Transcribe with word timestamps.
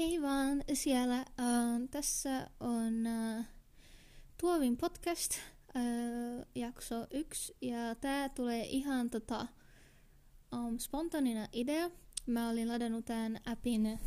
hei 0.00 0.22
vaan 0.22 0.64
siellä. 0.72 1.18
Uh, 1.20 1.88
tässä 1.90 2.50
on 2.60 3.06
uh, 3.06 3.44
Tuovin 4.40 4.76
podcast, 4.76 5.34
uh, 5.76 6.46
jakso 6.54 7.06
yksi. 7.10 7.56
Ja 7.60 7.94
tää 7.94 8.28
tulee 8.28 8.66
ihan 8.66 9.10
tota, 9.10 9.46
um, 10.54 10.78
spontaanina 10.78 11.48
idea. 11.52 11.90
Mä 12.26 12.50
olin 12.50 12.68
ladannut 12.68 13.04
tämän 13.04 13.40
appin 13.46 14.00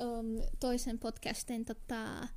um, 0.00 0.42
toisen 0.60 0.98
podcastin 0.98 1.64
tota, 1.64 2.28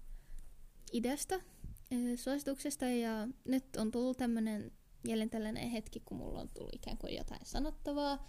ideasta, 0.93 1.35
uh, 1.35 2.15
suosituksesta. 2.15 2.85
Ja 2.85 3.27
nyt 3.45 3.75
on 3.75 3.91
tullut 3.91 4.17
tämmönen 4.17 4.71
jälleen 5.07 5.55
hetki, 5.55 5.99
kun 5.99 6.17
mulla 6.17 6.39
on 6.39 6.49
tullut 6.49 6.75
ikään 6.75 6.97
kuin 6.97 7.15
jotain 7.15 7.45
sanottavaa. 7.45 8.27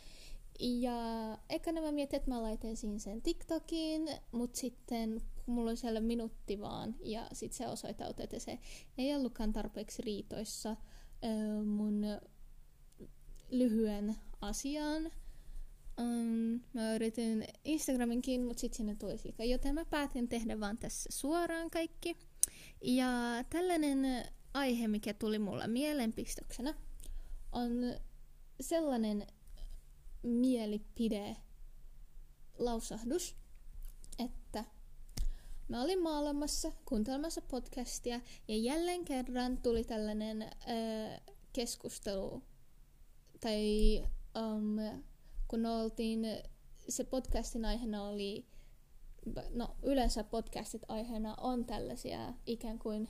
Ja 0.61 1.39
ekana 1.49 1.81
mä 1.81 1.93
mietin, 1.93 2.17
että 2.17 2.31
mä 2.31 2.43
laittaisin 2.43 3.01
sen 3.01 3.23
TikTokiin, 3.23 4.09
mutta 4.33 4.61
sitten 4.61 5.21
kun 5.45 5.55
mulla 5.55 5.71
oli 5.71 5.77
siellä 5.77 6.01
minuutti 6.01 6.61
vaan, 6.61 6.95
ja 7.01 7.29
sitten 7.33 7.57
se 7.57 7.69
osoittautui, 7.69 8.25
että 8.25 8.39
se 8.39 8.59
ei 8.99 9.17
ollutkaan 9.17 9.53
tarpeeksi 9.53 10.03
riitoissa 10.03 10.77
ö, 11.25 11.65
mun 11.65 12.05
lyhyen 13.51 14.17
asiaan. 14.41 15.11
Um, 16.01 16.61
mä 16.73 16.95
yritin 16.95 17.45
Instagraminkin, 17.65 18.45
mutta 18.45 18.61
sitten 18.61 18.77
sinne 18.77 18.95
tuli 18.95 19.19
sika, 19.19 19.45
joten 19.45 19.75
mä 19.75 19.85
päätin 19.85 20.29
tehdä 20.29 20.61
vaan 20.61 20.79
tässä 20.79 21.11
suoraan 21.13 21.71
kaikki. 21.71 22.17
Ja 22.83 23.11
tällainen 23.51 24.27
aihe, 24.55 24.89
mikä 24.89 25.15
tuli 25.15 25.39
mulla 25.39 25.67
mielenpistoksenä, 25.67 26.75
on 27.53 27.71
sellainen 28.61 29.27
mielipide 30.27 31.37
lausahdus, 32.59 33.37
että 34.19 34.65
mä 35.69 35.83
olin 35.83 36.03
maailmassa 36.03 36.73
kuuntelemassa 36.85 37.43
podcastia 37.43 38.21
ja 38.49 38.57
jälleen 38.57 39.05
kerran 39.05 39.59
tuli 39.63 39.85
tällainen 39.85 40.43
ö, 40.43 40.49
keskustelu 41.53 42.43
tai 43.41 44.03
um, 44.39 45.03
kun 45.49 45.67
oltiin, 45.67 46.27
se 46.89 47.05
podcastin 47.05 47.65
aiheena 47.65 48.03
oli, 48.03 48.47
no 49.51 49.77
yleensä 49.83 50.25
podcastit 50.25 50.83
aiheena 50.89 51.35
on 51.41 51.65
tällaisia 51.65 52.35
ikään 52.47 52.79
kuin 52.79 53.09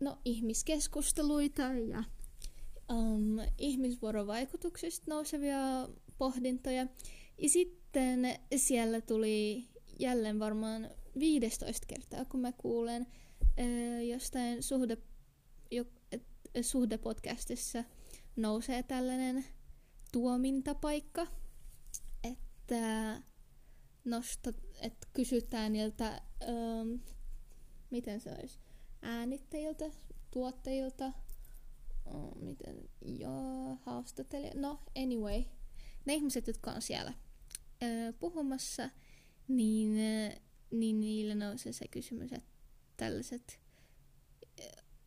no, 0.00 0.18
ihmiskeskusteluita 0.24 1.62
ja 1.62 2.04
um, 2.92 3.38
ihmisvuorovaikutuksista 3.58 5.04
nousevia 5.08 5.88
pohdintoja. 6.18 6.86
Ja 7.38 7.48
sitten 7.48 8.38
siellä 8.56 9.00
tuli 9.00 9.64
jälleen 9.98 10.38
varmaan 10.38 10.90
15 11.18 11.86
kertaa, 11.86 12.24
kun 12.24 12.40
mä 12.40 12.52
kuulen 12.52 13.06
äh, 13.60 14.04
jostain 14.08 14.62
suhde, 14.62 14.96
jo, 15.70 15.84
et, 16.12 16.22
suhdepodcastissa 16.62 17.84
nousee 18.36 18.82
tällainen 18.82 19.44
tuomintapaikka, 20.12 21.26
että 22.24 23.22
nosta, 24.04 24.52
että 24.80 25.08
kysytään 25.12 25.72
niiltä, 25.72 26.22
ähm, 26.42 26.94
miten 27.90 28.20
se 28.20 28.30
olisi, 28.40 28.58
äänittäjiltä, 29.02 29.84
tuottajilta, 30.30 31.12
oh, 32.04 32.36
miten, 32.36 32.88
joo, 33.04 33.78
haastattelija, 33.82 34.52
no 34.54 34.80
anyway, 34.96 35.44
ne 36.04 36.14
ihmiset, 36.14 36.46
jotka 36.46 36.70
on 36.70 36.82
siellä 36.82 37.12
ö, 37.82 38.12
puhumassa, 38.18 38.90
niin, 39.48 39.96
ö, 39.98 40.40
niin 40.70 41.00
niillä 41.00 41.34
nousee 41.34 41.72
se 41.72 41.88
kysymys, 41.88 42.32
että 42.32 42.50
tällaiset 42.96 43.64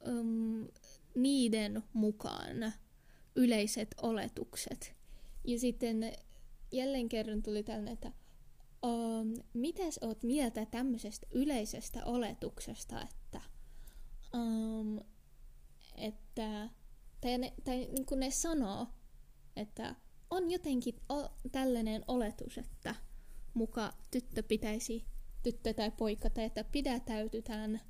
um, 0.08 0.68
niiden 1.16 1.84
mukaan 1.94 2.74
yleiset 3.36 3.96
oletukset. 4.02 4.96
Ja 5.46 5.60
sitten 5.60 6.14
jälleen 6.72 7.10
kerran 7.10 7.44
tuli 7.44 7.64
tällainen, 7.64 7.94
että 7.94 8.12
um, 8.86 9.34
mitäs 9.54 10.00
oot 10.02 10.24
mieltä 10.24 10.66
tämmöisestä 10.66 11.28
yleisestä 11.32 12.06
oletuksesta, 12.06 13.02
että, 13.02 13.42
um, 14.36 15.00
että 15.96 16.70
tai, 17.22 17.38
ne, 17.38 17.54
tai 17.64 17.78
niin 17.78 18.06
kuin 18.06 18.20
ne 18.20 18.32
sanoo, 18.32 18.88
että 19.56 19.96
on 20.30 20.52
jotenkin 20.52 20.96
o, 21.10 21.30
tällainen 21.52 22.04
oletus, 22.08 22.58
että 22.58 22.96
muka 23.54 23.94
tyttö 24.12 24.44
pitäisi, 24.44 25.06
tyttö 25.44 25.74
tai 25.74 25.92
poika, 25.92 26.30
tai 26.30 26.44
että 26.44 26.64
pidätäytytään 26.64 27.82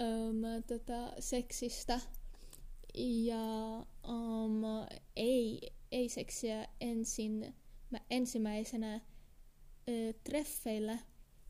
öm, 0.00 0.62
tota, 0.66 1.12
seksistä. 1.18 2.00
Ja 2.98 3.86
um, 4.08 4.62
ei, 5.16 5.60
ei 5.92 6.08
seksiä 6.08 6.68
ensin, 6.80 7.54
mä 7.90 7.98
ensimmäisenä 8.10 9.00
ö, 9.88 10.12
treffeillä. 10.24 10.98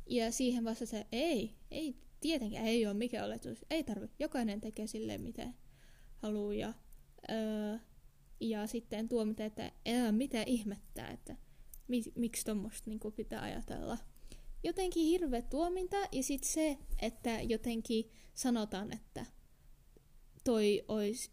Ja 0.06 0.32
siihen 0.32 0.64
vasta 0.64 0.86
se 0.86 1.06
ei, 1.12 1.56
ei 1.70 1.96
tietenkään 2.20 2.66
ei 2.66 2.86
ole 2.86 2.94
mikä 2.94 3.24
oletus, 3.24 3.64
ei 3.70 3.84
tarvi, 3.84 4.06
jokainen 4.18 4.60
tekee 4.60 4.86
silleen 4.86 5.20
mitä 5.20 5.52
haluaa. 6.16 6.54
Ja 6.54 6.74
Öö, 7.30 7.78
ja 8.40 8.66
sitten 8.66 9.08
tuomita, 9.08 9.44
että 9.44 9.72
ei 9.84 10.12
mitä 10.12 10.42
ihmettää, 10.42 11.10
että 11.10 11.36
mi- 11.88 12.12
miksi 12.14 12.44
tuommoista 12.44 12.90
niinku 12.90 13.10
pitää 13.10 13.42
ajatella. 13.42 13.98
Jotenkin 14.64 15.06
hirveä 15.06 15.42
tuominta 15.42 15.96
ja 16.12 16.22
sitten 16.22 16.50
se, 16.50 16.78
että 17.02 17.40
jotenkin 17.40 18.10
sanotaan, 18.34 18.92
että 18.92 19.26
toi 20.44 20.84
olisi 20.88 21.30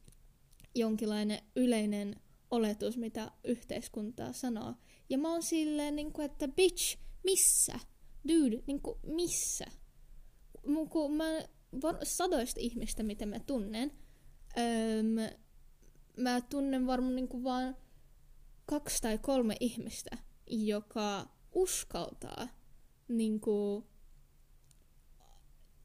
jonkinlainen 0.76 1.40
yleinen 1.56 2.16
oletus, 2.52 2.98
mitä 2.98 3.32
yhteiskuntaa 3.44 4.34
sanoo. 4.34 4.74
Ja 5.10 5.18
mä 5.18 5.32
oon 5.32 5.44
silleen, 5.44 5.96
niin 5.96 6.14
kuin, 6.14 6.26
että 6.26 6.48
bitch, 6.48 6.98
missä? 7.24 7.80
Dude, 8.28 8.64
niin 8.68 8.82
kuin, 8.82 9.00
missä? 9.06 9.66
Kun 10.90 11.16
mä 11.16 11.26
sadoista 12.04 12.60
ihmistä, 12.60 13.04
mitä 13.04 13.26
mä 13.26 13.40
tunnen, 13.40 13.92
öö, 14.58 15.40
mä 16.18 16.42
tunnen 16.42 16.88
varmaan 16.88 17.16
niinku 17.16 17.44
vaan 17.44 17.78
kaksi 18.66 19.02
tai 19.02 19.18
kolme 19.18 19.56
ihmistä, 19.60 20.18
joka 20.48 21.28
uskaltaa 21.52 22.48
niinku 23.08 23.88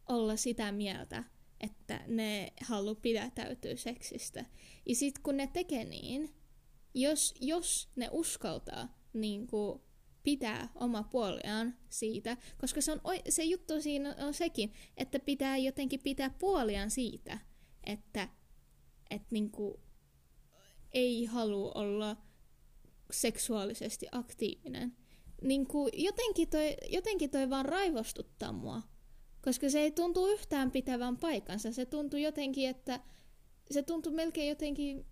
olla 0.08 0.36
sitä 0.36 0.72
mieltä, 0.72 1.24
että 1.60 2.00
ne 2.06 2.52
haluaa 2.60 2.94
pidätäytyä 2.94 3.76
seksistä. 3.76 4.44
Ja 4.86 4.94
sitten 4.94 5.22
kun 5.22 5.36
ne 5.36 5.46
tekee 5.46 5.84
niin, 5.84 6.34
jos, 6.94 7.34
jos 7.41 7.88
ne 7.96 8.08
uskaltaa 8.12 8.98
niinku 9.12 9.84
pitää 10.22 10.68
oma 10.74 11.02
puoliaan 11.02 11.74
siitä, 11.88 12.36
koska 12.58 12.80
se, 12.80 12.92
on, 12.92 13.00
se 13.28 13.44
juttu 13.44 13.80
siinä 13.80 14.16
on 14.18 14.34
sekin, 14.34 14.72
että 14.96 15.18
pitää 15.18 15.56
jotenkin 15.56 16.00
pitää 16.00 16.30
puoliaan 16.30 16.91
siitä, 16.91 17.38
että 17.84 18.28
et 19.10 19.22
niinku, 19.30 19.80
ei 20.94 21.25
halua 21.25 21.72
olla 21.75 22.16
seksuaalisesti 23.10 24.06
aktiivinen. 24.12 24.97
Niin 25.43 25.66
kuin 25.66 25.91
jotenkin, 25.97 26.49
toi, 26.49 26.77
jotenkin 26.91 27.31
toi 27.31 27.50
vaan 27.50 27.65
raivostuttaa 27.65 28.53
mua. 28.53 28.82
Koska 29.44 29.71
se 29.71 29.81
ei 29.81 29.91
tuntu 29.91 30.27
yhtään 30.27 30.71
pitävän 30.71 31.16
paikansa. 31.16 31.72
Se 31.72 31.87
tuntuu 31.87 32.21
jotenkin, 32.21 32.69
että 32.69 33.00
se 33.71 33.83
tuntuu 33.83 34.12
melkein 34.12 34.49
jotenkin, 34.49 35.06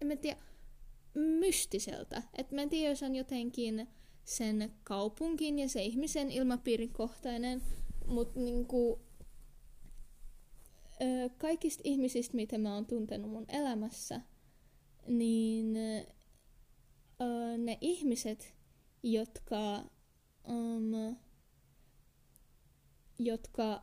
en 0.00 0.08
mä 0.08 0.16
tiedä, 0.16 0.40
mystiseltä. 1.14 2.22
Että 2.34 2.54
mä 2.54 2.62
en 2.62 2.68
tiedä, 2.68 2.90
jos 2.90 3.02
on 3.02 3.14
jotenkin 3.14 3.88
sen 4.24 4.72
kaupunkin 4.84 5.58
ja 5.58 5.68
se 5.68 5.82
ihmisen 5.82 6.30
ilmapiirin 6.30 6.92
kohtainen, 6.92 7.62
mutta 8.06 8.40
niinku, 8.40 9.00
kaikista 11.38 11.82
ihmisistä, 11.84 12.36
mitä 12.36 12.58
mä 12.58 12.74
oon 12.74 12.86
tuntenut 12.86 13.30
mun 13.30 13.44
elämässä– 13.48 14.20
niin 15.08 15.72
ne 17.58 17.78
ihmiset, 17.80 18.54
jotka, 19.02 19.90
um, 20.48 21.16
jotka 23.18 23.82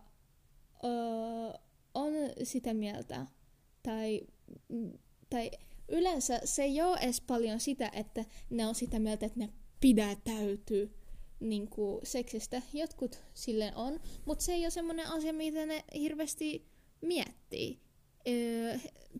uh, 0.83 1.61
on 1.93 2.13
sitä 2.43 2.73
mieltä, 2.73 3.27
tai, 3.83 4.21
tai 5.29 5.51
yleensä 5.89 6.41
se 6.43 6.63
ei 6.63 6.81
ole 6.81 6.97
edes 6.97 7.21
paljon 7.21 7.59
sitä, 7.59 7.91
että 7.93 8.25
ne 8.49 8.67
on 8.67 8.75
sitä 8.75 8.99
mieltä, 8.99 9.25
että 9.25 9.39
ne 9.39 9.49
pidätäytyy 9.79 10.93
niin 11.39 11.69
kuin 11.69 11.99
seksistä. 12.03 12.61
Jotkut 12.73 13.21
silleen 13.33 13.75
on, 13.75 13.99
mutta 14.25 14.45
se 14.45 14.53
ei 14.53 14.65
ole 14.65 14.69
semmoinen 14.69 15.07
asia, 15.07 15.33
mitä 15.33 15.65
ne 15.65 15.83
hirveästi 15.93 16.67
miettii 17.01 17.79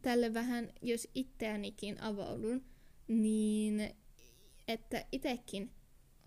tälle 0.02 0.34
vähän, 0.34 0.74
jos 0.82 1.08
itseänikin 1.16 2.02
avaudun, 2.02 2.66
niin 3.08 3.96
että 4.68 5.06
itekin 5.12 5.72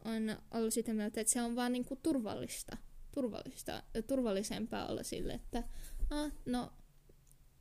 on 0.04 0.36
ollut 0.50 0.74
sitä 0.74 0.94
mieltä, 0.94 1.20
että 1.20 1.32
se 1.32 1.42
on 1.42 1.56
vaan 1.56 1.72
niinku 1.72 1.96
turvallista, 1.96 2.76
turvallista, 3.12 3.82
turvallisempaa 4.06 4.86
olla 4.86 5.02
sille, 5.02 5.32
että 5.32 5.62
ah, 6.10 6.32
no, 6.46 6.72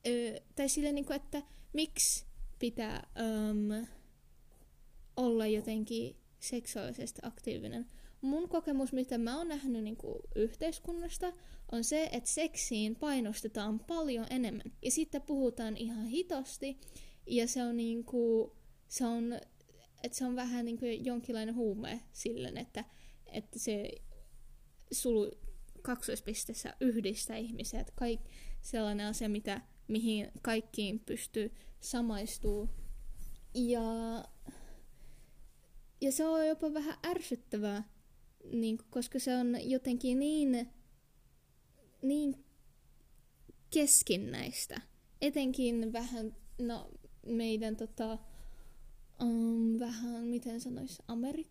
ö, 0.08 0.42
tai 0.56 0.70
sille 0.70 0.92
niinku, 0.92 1.14
että 1.14 1.42
miksi 1.74 2.26
pitää 2.60 3.08
um, 3.50 3.88
olla 5.18 5.48
jotenkin 5.48 6.16
seksuaalisesti 6.40 7.22
aktiivinen. 7.24 7.86
Mun 8.26 8.50
kokemus, 8.50 8.94
mitä 8.94 9.18
mä 9.18 9.38
oon 9.38 9.48
nähnyt 9.48 9.84
niin 9.84 9.98
kuin 9.98 10.20
yhteiskunnasta, 10.36 11.34
on 11.72 11.84
se, 11.84 12.10
että 12.12 12.30
seksiin 12.30 12.96
painostetaan 12.96 13.80
paljon 13.80 14.26
enemmän. 14.30 14.72
Ja 14.82 14.92
sitten 14.92 15.22
puhutaan 15.22 15.78
ihan 15.78 16.06
hitosti, 16.06 16.80
ja 17.28 17.48
se 17.48 17.64
on, 17.64 17.78
niin 17.78 18.04
kuin, 18.04 18.52
se 18.88 19.06
on, 19.06 19.34
että 20.04 20.18
se 20.18 20.26
on 20.26 20.36
vähän 20.36 20.66
niin 20.66 20.78
kuin 20.78 21.06
jonkinlainen 21.06 21.56
huume 21.56 22.02
silleen, 22.14 22.58
että, 22.58 22.86
että 23.26 23.60
se 23.60 23.92
sulu 24.92 25.32
kaksoispisteessä 25.82 26.74
yhdistää 26.82 27.38
ihmisiä. 27.38 27.80
Että 27.80 27.94
kaik, 27.96 28.22
sellainen 28.62 29.06
asia, 29.06 29.30
mitä, 29.30 29.62
mihin 29.88 30.32
kaikkiin 30.42 31.00
pystyy 31.00 31.52
samaistuu. 31.80 32.70
Ja, 33.54 33.84
ja 36.02 36.12
se 36.12 36.28
on 36.28 36.48
jopa 36.48 36.74
vähän 36.74 36.98
ärsyttävää, 37.06 37.84
niin, 38.52 38.78
koska 38.90 39.20
se 39.20 39.36
on 39.36 39.70
jotenkin 39.70 40.20
niin, 40.20 40.70
niin 42.02 42.46
keskinäistä. 43.70 44.82
Etenkin 45.22 45.94
vähän, 45.94 46.36
no 46.62 46.92
meidän 47.26 47.76
tota, 47.76 48.18
um, 49.22 49.80
vähän, 49.80 50.24
miten 50.24 50.62
sanois, 50.62 51.02
Amerik 51.08 51.48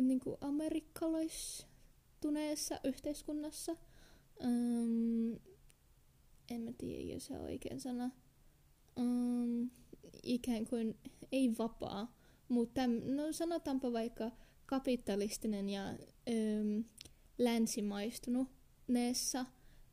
niin 0.00 0.20
kuin 0.20 0.36
amerikkalaistuneessa 0.40 2.80
yhteiskunnassa. 2.84 3.76
Um, 4.44 5.32
en 6.50 6.60
mä 6.60 6.72
tiedä, 6.78 7.14
jos 7.14 7.26
se 7.26 7.34
on 7.34 7.40
oikein 7.40 7.80
sana. 7.80 8.10
Um, 8.96 9.70
ikään 10.22 10.66
kuin, 10.66 10.96
ei 11.32 11.54
vapaa, 11.58 12.16
mutta 12.48 12.86
no 12.86 13.32
sanotaanpa 13.32 13.92
vaikka 13.92 14.30
kapitalistinen 14.68 15.68
ja 15.68 15.90
um, 15.90 16.84
länsimaistuneessa 17.38 19.46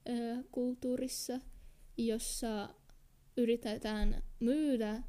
ö, 0.10 0.44
kulttuurissa, 0.52 1.40
jossa 1.98 2.70
yritetään 3.38 4.24
myydä 4.40 5.04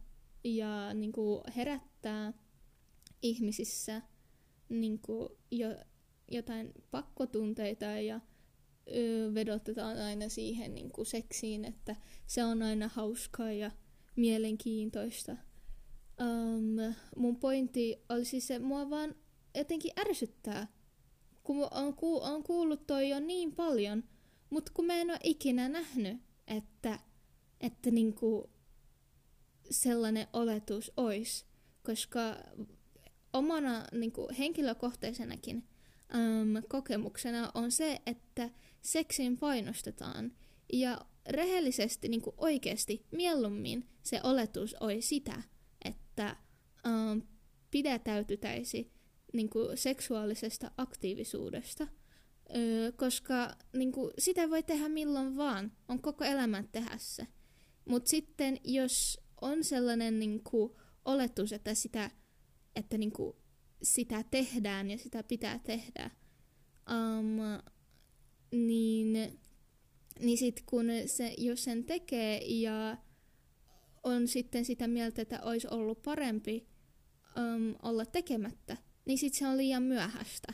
ja 0.45 0.95
niin 0.95 1.13
kuin, 1.13 1.41
herättää 1.57 2.33
ihmisissä 3.23 4.03
niin 4.69 4.99
kuin, 4.99 5.29
jo, 5.51 5.69
jotain 6.31 6.73
pakkotunteita 6.91 7.85
ja 7.85 8.21
ö, 8.97 9.35
vedotetaan 9.35 9.99
aina 9.99 10.29
siihen 10.29 10.75
niin 10.75 10.91
kuin 10.91 11.07
seksiin, 11.07 11.65
että 11.65 11.97
se 12.27 12.45
on 12.45 12.63
aina 12.63 12.89
hauskaa 12.89 13.53
ja 13.53 13.71
mielenkiintoista. 14.17 15.37
Um, 16.21 16.95
mun 17.17 17.37
pointti 17.37 18.05
oli 18.09 18.25
siis 18.25 18.47
se, 18.47 18.59
mua 18.59 18.91
vaan 18.91 19.15
jotenkin 19.57 19.93
ärsyttää, 20.01 20.69
kun 21.45 21.69
on, 21.71 21.95
ku, 21.95 22.23
on 22.23 22.43
kuullut 22.43 22.87
toi 22.87 23.09
jo 23.09 23.21
niin 23.21 23.53
paljon, 23.53 24.05
mutta 24.51 24.73
kun 24.75 24.87
mä 24.87 24.95
en 24.95 25.11
ole 25.11 25.19
ikinä 25.23 25.69
nähnyt, 25.69 26.19
että, 26.47 26.99
että 27.61 27.91
niinku 27.91 28.51
sellainen 29.71 30.27
oletus 30.33 30.93
olisi, 30.97 31.45
koska 31.83 32.37
omana 33.33 33.85
niinku 33.93 34.29
henkilökohtaisenakin 34.39 35.57
um, 36.15 36.63
kokemuksena 36.69 37.51
on 37.55 37.73
se, 37.73 38.01
että 38.07 38.51
seksin 38.83 39.39
painostetaan 39.39 40.33
ja 40.73 41.01
rehellisesti 41.29 42.09
niin 42.09 42.23
oikeasti 42.37 43.07
mieluummin 43.11 43.89
se 44.03 44.21
oletus 44.23 44.75
oli 44.81 45.03
sitä, 45.03 45.43
että 45.85 46.37
um, 46.87 47.23
pidätäytytäisi 47.71 48.96
niin 49.33 49.51
kuin 49.51 49.77
seksuaalisesta 49.77 50.71
aktiivisuudesta, 50.77 51.89
öö, 52.57 52.93
koska 52.93 53.57
niin 53.73 53.93
kuin, 53.93 54.11
sitä 54.19 54.51
voi 54.51 54.63
tehdä 54.63 54.89
milloin 54.89 55.37
vaan, 55.37 55.73
on 55.89 56.03
koko 56.03 56.25
elämän 56.25 56.69
tehdä 56.73 56.99
se. 56.99 57.27
Mutta 57.85 58.11
sitten 58.11 58.61
jos 58.65 59.21
on 59.41 59.65
sellainen 59.65 60.19
niin 60.19 60.45
kuin, 60.45 60.73
oletus, 61.05 61.53
että 61.53 61.75
sitä, 61.75 62.11
että 62.77 62.99
niin 62.99 63.13
kuin, 63.13 63.37
sitä 63.83 64.25
tehdään 64.31 64.91
ja 64.91 64.99
sitä 64.99 65.23
pitää 65.23 65.59
tehdä, 65.59 66.11
um, 66.91 67.37
niin, 68.51 69.41
niin 70.21 70.39
sitten 70.39 70.65
kun 70.67 70.87
se, 71.07 71.35
jos 71.39 71.65
sen 71.65 71.85
tekee 71.85 72.45
ja 72.45 72.97
on 74.03 74.29
sitten 74.29 74.65
sitä 74.65 74.89
mieltä, 74.89 75.23
että 75.23 75.41
olisi 75.43 75.69
ollut 75.71 76.03
parempi 76.03 76.67
um, 77.37 77.75
olla 77.83 78.07
tekemättä, 78.07 78.77
niin 79.07 79.19
sit 79.19 79.35
se 79.35 79.47
on 79.47 79.57
liian 79.57 79.83
myöhäistä. 79.83 80.53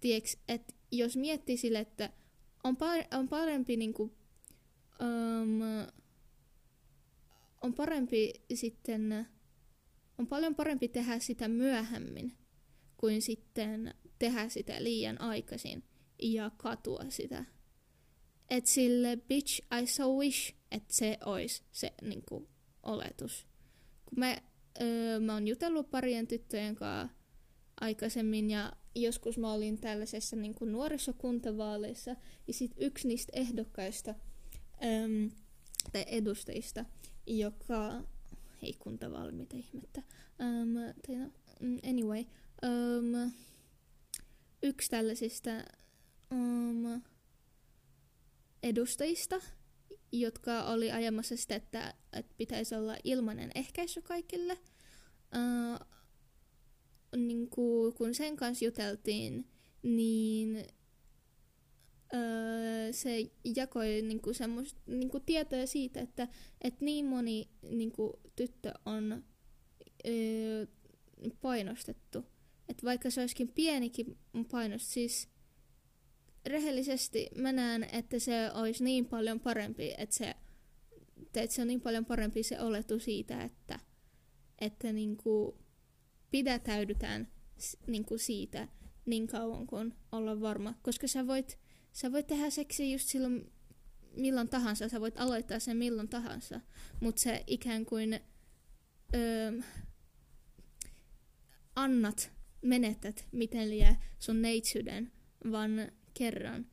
Tieks, 0.00 0.36
et 0.48 0.74
jos 0.92 1.16
miettii 1.16 1.56
sille, 1.56 1.78
että 1.78 2.10
on, 2.64 2.76
par- 2.76 3.18
on 3.18 3.28
parempi 3.28 3.76
niinku, 3.76 4.02
um, 5.00 5.60
on 7.60 7.74
parempi 7.74 8.32
sitten, 8.54 9.26
on 10.18 10.26
paljon 10.26 10.54
parempi 10.54 10.88
tehdä 10.88 11.18
sitä 11.18 11.48
myöhemmin 11.48 12.36
kuin 12.96 13.22
sitten 13.22 13.94
tehdä 14.18 14.48
sitä 14.48 14.84
liian 14.84 15.20
aikaisin 15.20 15.84
ja 16.22 16.50
katua 16.56 17.04
sitä. 17.08 17.44
Et 18.50 18.66
sille 18.66 19.16
bitch, 19.16 19.60
I 19.82 19.86
so 19.86 20.16
wish, 20.18 20.54
että 20.70 20.94
se 20.94 21.18
olisi 21.24 21.62
se 21.72 21.92
niinku, 22.02 22.48
oletus. 22.82 23.46
Kun 24.04 24.18
mä, 24.18 24.36
öö, 24.80 25.20
mä 25.20 25.32
oon 25.32 25.48
jutellut 25.48 25.90
parien 25.90 26.26
tyttöjen 26.26 26.74
kanssa 26.74 27.21
aikaisemmin 27.82 28.50
ja 28.50 28.72
joskus 28.94 29.38
mä 29.38 29.52
olin 29.52 29.78
tällaisessa 29.78 30.36
niin 30.36 30.54
kuin 30.54 30.72
nuorisokuntavaaleissa 30.72 32.16
ja 32.46 32.52
sitten 32.52 32.86
yksi 32.86 33.08
niistä 33.08 33.32
ehdokkaista 33.34 34.10
äm, 34.84 35.30
tai 35.92 36.04
edustajista, 36.06 36.84
joka, 37.26 38.02
ei 38.62 38.72
kuntavaali, 38.78 39.32
mitä 39.32 39.56
ihmettä, 39.56 40.02
äm, 40.40 40.94
tai 41.06 41.16
no, 41.16 41.30
mm, 41.60 41.78
anyway, 41.88 42.24
äm, 42.64 43.30
yksi 44.62 44.90
tällaisista 44.90 45.50
äm, 46.32 47.02
edustajista, 48.62 49.40
jotka 50.12 50.64
oli 50.64 50.92
ajamassa 50.92 51.36
sitä, 51.36 51.54
että, 51.54 51.94
että 52.12 52.34
pitäisi 52.36 52.74
olla 52.74 52.96
ilmainen 53.04 53.50
ehkäisy 53.54 54.02
kaikille, 54.02 54.58
äh, 55.36 55.91
niin 57.16 57.50
kuin, 57.50 57.94
kun 57.94 58.14
sen 58.14 58.36
kanssa 58.36 58.64
juteltiin, 58.64 59.46
niin 59.82 60.66
öö, 62.14 62.92
se 62.92 63.30
jakoi 63.56 64.02
niin 64.02 64.22
kuin 64.22 64.34
semmos, 64.34 64.76
niin 64.86 65.10
kuin 65.10 65.22
tietoja 65.22 65.66
siitä, 65.66 66.00
että, 66.00 66.28
että 66.60 66.84
niin 66.84 67.06
moni 67.06 67.48
niin 67.70 67.92
kuin, 67.92 68.12
tyttö 68.36 68.72
on 68.86 69.24
öö, 70.08 70.66
painostettu. 71.40 72.24
Että 72.68 72.86
vaikka 72.86 73.10
se 73.10 73.20
olisikin 73.20 73.48
pienikin 73.48 74.18
painostus, 74.50 74.92
siis 74.92 75.28
rehellisesti 76.46 77.28
mä 77.36 77.52
näen, 77.52 77.86
että 77.92 78.18
se 78.18 78.50
olisi 78.54 78.84
niin 78.84 79.06
paljon 79.06 79.40
parempi, 79.40 79.94
että 79.98 80.14
se, 80.14 80.34
että 81.34 81.54
se 81.54 81.62
on 81.62 81.68
niin 81.68 81.80
paljon 81.80 82.04
parempi 82.04 82.42
se 82.42 82.60
oletus 82.60 83.04
siitä, 83.04 83.42
että, 83.42 83.80
että 84.60 84.92
niin 84.92 85.16
kuin, 85.16 85.54
pidätäydytään 86.32 87.28
niin 87.86 88.04
kuin 88.04 88.18
siitä 88.18 88.68
niin 89.06 89.26
kauan 89.26 89.66
kuin 89.66 89.94
olla 90.12 90.40
varma. 90.40 90.74
Koska 90.82 91.06
sä 91.06 91.26
voit, 91.26 91.58
sä 91.92 92.12
voit 92.12 92.26
tehdä 92.26 92.50
seksiä 92.50 92.86
just 92.86 93.08
silloin 93.08 93.52
milloin 94.16 94.48
tahansa, 94.48 94.88
sä 94.88 95.00
voit 95.00 95.18
aloittaa 95.18 95.58
sen 95.58 95.76
milloin 95.76 96.08
tahansa, 96.08 96.60
mutta 97.00 97.22
se 97.22 97.44
ikään 97.46 97.86
kuin 97.86 98.20
öö, 99.14 99.52
annat, 101.76 102.32
menetät 102.62 103.28
miten 103.32 103.70
liian 103.70 103.96
sun 104.18 104.42
neitsyyden 104.42 105.12
vaan 105.50 105.92
kerran. 106.14 106.66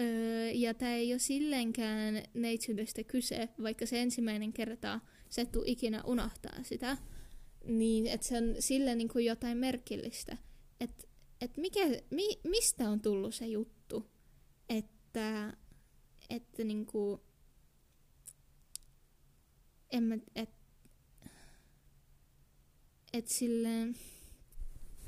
Öö, 0.00 0.50
ja 0.50 0.74
tämä 0.74 0.94
ei 0.94 1.12
ole 1.12 1.18
silleenkään 1.18 2.22
neitsyydestä 2.34 3.04
kyse, 3.04 3.48
vaikka 3.62 3.86
se 3.86 4.02
ensimmäinen 4.02 4.52
kerta 4.52 5.00
sä 5.28 5.42
et 5.42 5.56
ikinä 5.64 6.02
unohtaa 6.04 6.62
sitä. 6.62 6.96
Niin, 7.64 8.06
että 8.06 8.26
se 8.26 8.36
on 8.36 8.54
sille 8.58 8.94
niin 8.94 9.08
kuin 9.08 9.24
jotain 9.24 9.58
merkillistä. 9.58 10.36
Että 10.80 11.04
et 11.40 11.56
mikä, 11.56 11.80
mi, 12.10 12.40
mistä 12.44 12.90
on 12.90 13.00
tullut 13.00 13.34
se 13.34 13.46
juttu, 13.46 14.10
että, 14.68 15.56
että 16.30 16.64
niin 16.64 16.86
kuin, 16.86 17.20
en 19.92 20.02
mä, 20.02 20.18
et, 20.34 20.50
et 23.12 23.28
sille, 23.28 23.68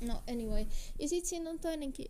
No 0.05 0.23
anyway. 0.31 0.65
Ja 0.99 1.07
sit 1.07 1.25
siinä 1.25 1.49
on 1.49 1.59
toinenkin, 1.59 2.05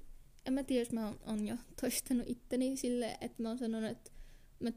en 0.45 0.53
mä 0.53 0.63
tiedä, 0.63 0.81
jos 0.81 0.91
mä 0.91 1.07
oon, 1.07 1.19
on 1.25 1.47
jo 1.47 1.55
toistanut 1.81 2.29
itteni 2.29 2.77
sille, 2.77 3.17
että 3.21 3.43
mä 3.43 3.49
oon 3.49 3.57
sanonut, 3.57 3.89
että 3.89 4.11
mä, 4.59 4.71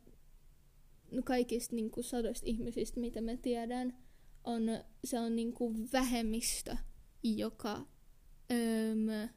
no 1.11 1.23
kaikista 1.23 1.77
niin 1.77 1.91
kuin 1.91 2.05
sadoista 2.05 2.47
ihmisistä, 2.47 3.01
mitä 3.01 3.21
mä 3.21 3.37
tiedän, 3.37 3.97
on, 4.47 4.63
se 5.05 5.19
on 5.21 5.37
niin 5.37 5.53
kuin 5.53 5.89
vähemmistö, 5.93 6.77
joka 7.23 7.87
öm, 8.51 9.29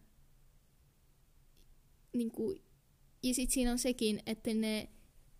niin 2.13 2.31
kuin, 2.31 2.61
ja 3.23 3.33
sit 3.33 3.51
siinä 3.51 3.71
on 3.71 3.79
sekin, 3.79 4.21
että, 4.25 4.53
ne, 4.53 4.89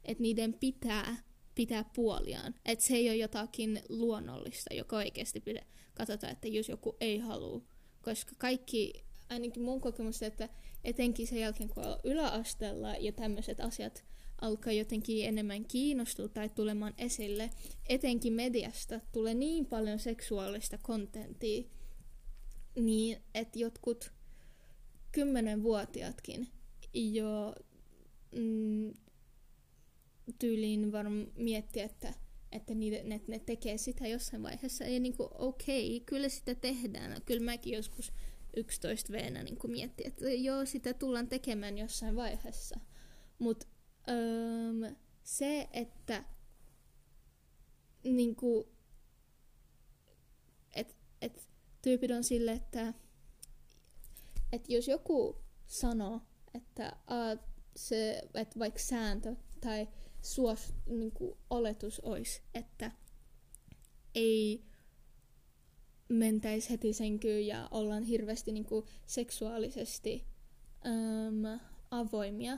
että 0.06 0.22
niiden 0.22 0.54
pitää 0.54 1.30
pitää 1.60 1.86
puoliaan. 1.96 2.56
Että 2.66 2.86
se 2.86 2.96
ei 2.96 3.10
ole 3.10 3.16
jotakin 3.16 3.82
luonnollista, 3.90 4.74
joka 4.74 4.98
oikeasti 4.98 5.42
pitää 5.42 5.66
katsota, 5.94 6.30
että 6.30 6.48
jos 6.48 6.70
joku 6.70 6.98
ei 7.00 7.18
halua. 7.18 7.62
Koska 8.02 8.32
kaikki, 8.38 9.06
ainakin 9.30 9.64
mun 9.64 9.82
kokemus, 9.82 10.24
että 10.24 10.50
etenkin 10.84 11.28
sen 11.28 11.40
jälkeen, 11.40 11.70
kun 11.70 11.86
on 11.86 12.00
yläasteella 12.04 12.96
ja 12.96 13.12
tämmöiset 13.12 13.60
asiat 13.60 14.06
alkaa 14.42 14.74
jotenkin 14.74 15.26
enemmän 15.26 15.66
kiinnostua 15.66 16.28
tai 16.28 16.50
tulemaan 16.50 16.94
esille, 16.98 17.50
etenkin 17.90 18.34
mediasta 18.34 19.00
tulee 19.12 19.34
niin 19.34 19.66
paljon 19.66 20.00
seksuaalista 20.00 20.78
kontenttia, 20.78 21.64
niin 22.76 23.18
että 23.34 23.60
jotkut 23.60 24.12
kymmenenvuotiaatkin 25.12 26.48
jo 26.94 27.56
mm, 28.36 28.94
tyyliin 30.40 30.92
varmaan 30.92 31.32
miettiä, 31.36 31.86
että, 31.86 32.14
että 32.52 32.74
ne, 32.74 33.04
ne, 33.04 33.22
ne 33.28 33.40
tekee 33.40 33.78
sitä 33.78 34.08
jossain 34.08 34.44
vaiheessa. 34.44 34.84
Ja 34.84 35.00
niin 35.00 35.18
kuin, 35.18 35.30
okei, 35.32 35.98
okay, 35.98 36.06
kyllä 36.06 36.30
sitä 36.30 36.56
tehdään. 36.56 37.22
Kyllä 37.26 37.46
mäkin 37.46 37.74
joskus 37.74 38.14
11 38.58 39.14
veenä 39.14 39.44
niin 39.44 39.58
miettii, 39.68 40.08
että 40.08 40.30
joo, 40.30 40.66
sitä 40.66 40.94
tullaan 40.94 41.28
tekemään 41.28 41.78
jossain 41.78 42.16
vaiheessa. 42.16 42.80
Mutta 43.40 43.68
öö, 44.10 44.92
se, 45.24 45.70
että 45.74 46.24
niin 48.04 48.36
kuin, 48.36 48.66
et, 50.76 50.96
et, 51.22 51.50
tyypit 51.82 52.12
on 52.12 52.24
sille, 52.24 52.52
että 52.52 52.94
et 54.52 54.70
jos 54.70 54.88
joku 54.88 55.38
sanoo, 55.68 56.22
että 56.54 56.96
uh, 56.96 57.44
se, 57.76 58.22
että 58.34 58.60
vaikka 58.60 58.80
sääntö 58.80 59.36
tai 59.62 59.88
suos, 60.22 60.74
niin 60.88 61.12
kuin 61.12 61.38
oletus 61.50 62.00
olisi, 62.00 62.42
että 62.54 62.92
ei 64.16 64.66
mentäisi 66.10 66.70
heti 66.70 66.94
senkyyn 66.94 67.48
ja 67.48 67.68
ollaan 67.72 68.04
hirveästi 68.04 68.52
niin 68.52 68.66
kuin 68.66 68.86
seksuaalisesti 69.06 70.26
äm, 70.86 71.60
avoimia, 71.92 72.58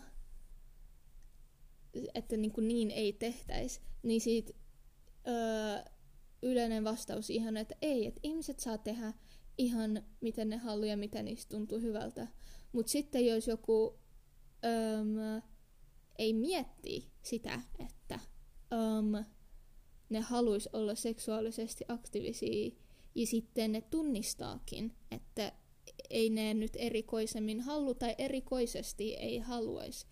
että 2.13 2.37
niin, 2.37 2.51
kuin 2.51 2.67
niin 2.67 2.91
ei 2.91 3.13
tehtäisi, 3.13 3.81
niin 4.03 4.21
siitä 4.21 4.53
öö, 5.27 5.91
yleinen 6.41 6.83
vastaus 6.83 7.29
ihan, 7.29 7.57
että 7.57 7.75
ei, 7.81 8.05
että 8.07 8.19
ihmiset 8.23 8.59
saa 8.59 8.77
tehdä 8.77 9.13
ihan 9.57 10.03
miten 10.21 10.49
ne 10.49 10.57
haluaa 10.57 10.85
ja 10.85 10.97
mitä 10.97 11.23
niistä 11.23 11.49
tuntuu 11.49 11.79
hyvältä. 11.79 12.27
Mutta 12.71 12.91
sitten 12.91 13.25
jos 13.25 13.47
joku 13.47 13.99
öö, 14.65 15.41
ei 16.17 16.33
mietti 16.33 17.11
sitä, 17.21 17.61
että 17.79 18.19
um, 18.71 19.25
ne 20.09 20.19
haluaisi 20.19 20.69
olla 20.73 20.95
seksuaalisesti 20.95 21.85
aktiivisia 21.87 22.71
ja 23.15 23.25
sitten 23.25 23.71
ne 23.71 23.81
tunnistaakin, 23.81 24.95
että 25.11 25.51
ei 26.09 26.29
ne 26.29 26.53
nyt 26.53 26.71
erikoisemmin 26.75 27.61
halua 27.61 27.93
tai 27.93 28.15
erikoisesti 28.17 29.13
ei 29.13 29.39
haluaisi, 29.39 30.07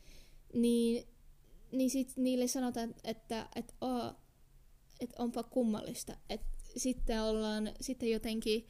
niin, 0.53 1.07
niin 1.71 1.89
sitten 1.89 2.23
niille 2.23 2.47
sanotaan, 2.47 2.89
että, 2.89 3.09
että, 3.09 3.49
että, 3.55 4.15
että 4.99 5.23
onpa 5.23 5.43
kummallista. 5.43 6.17
Että 6.29 6.47
sitten 6.77 7.21
ollaan, 7.21 7.71
sitten 7.81 8.11
jotenkin 8.11 8.67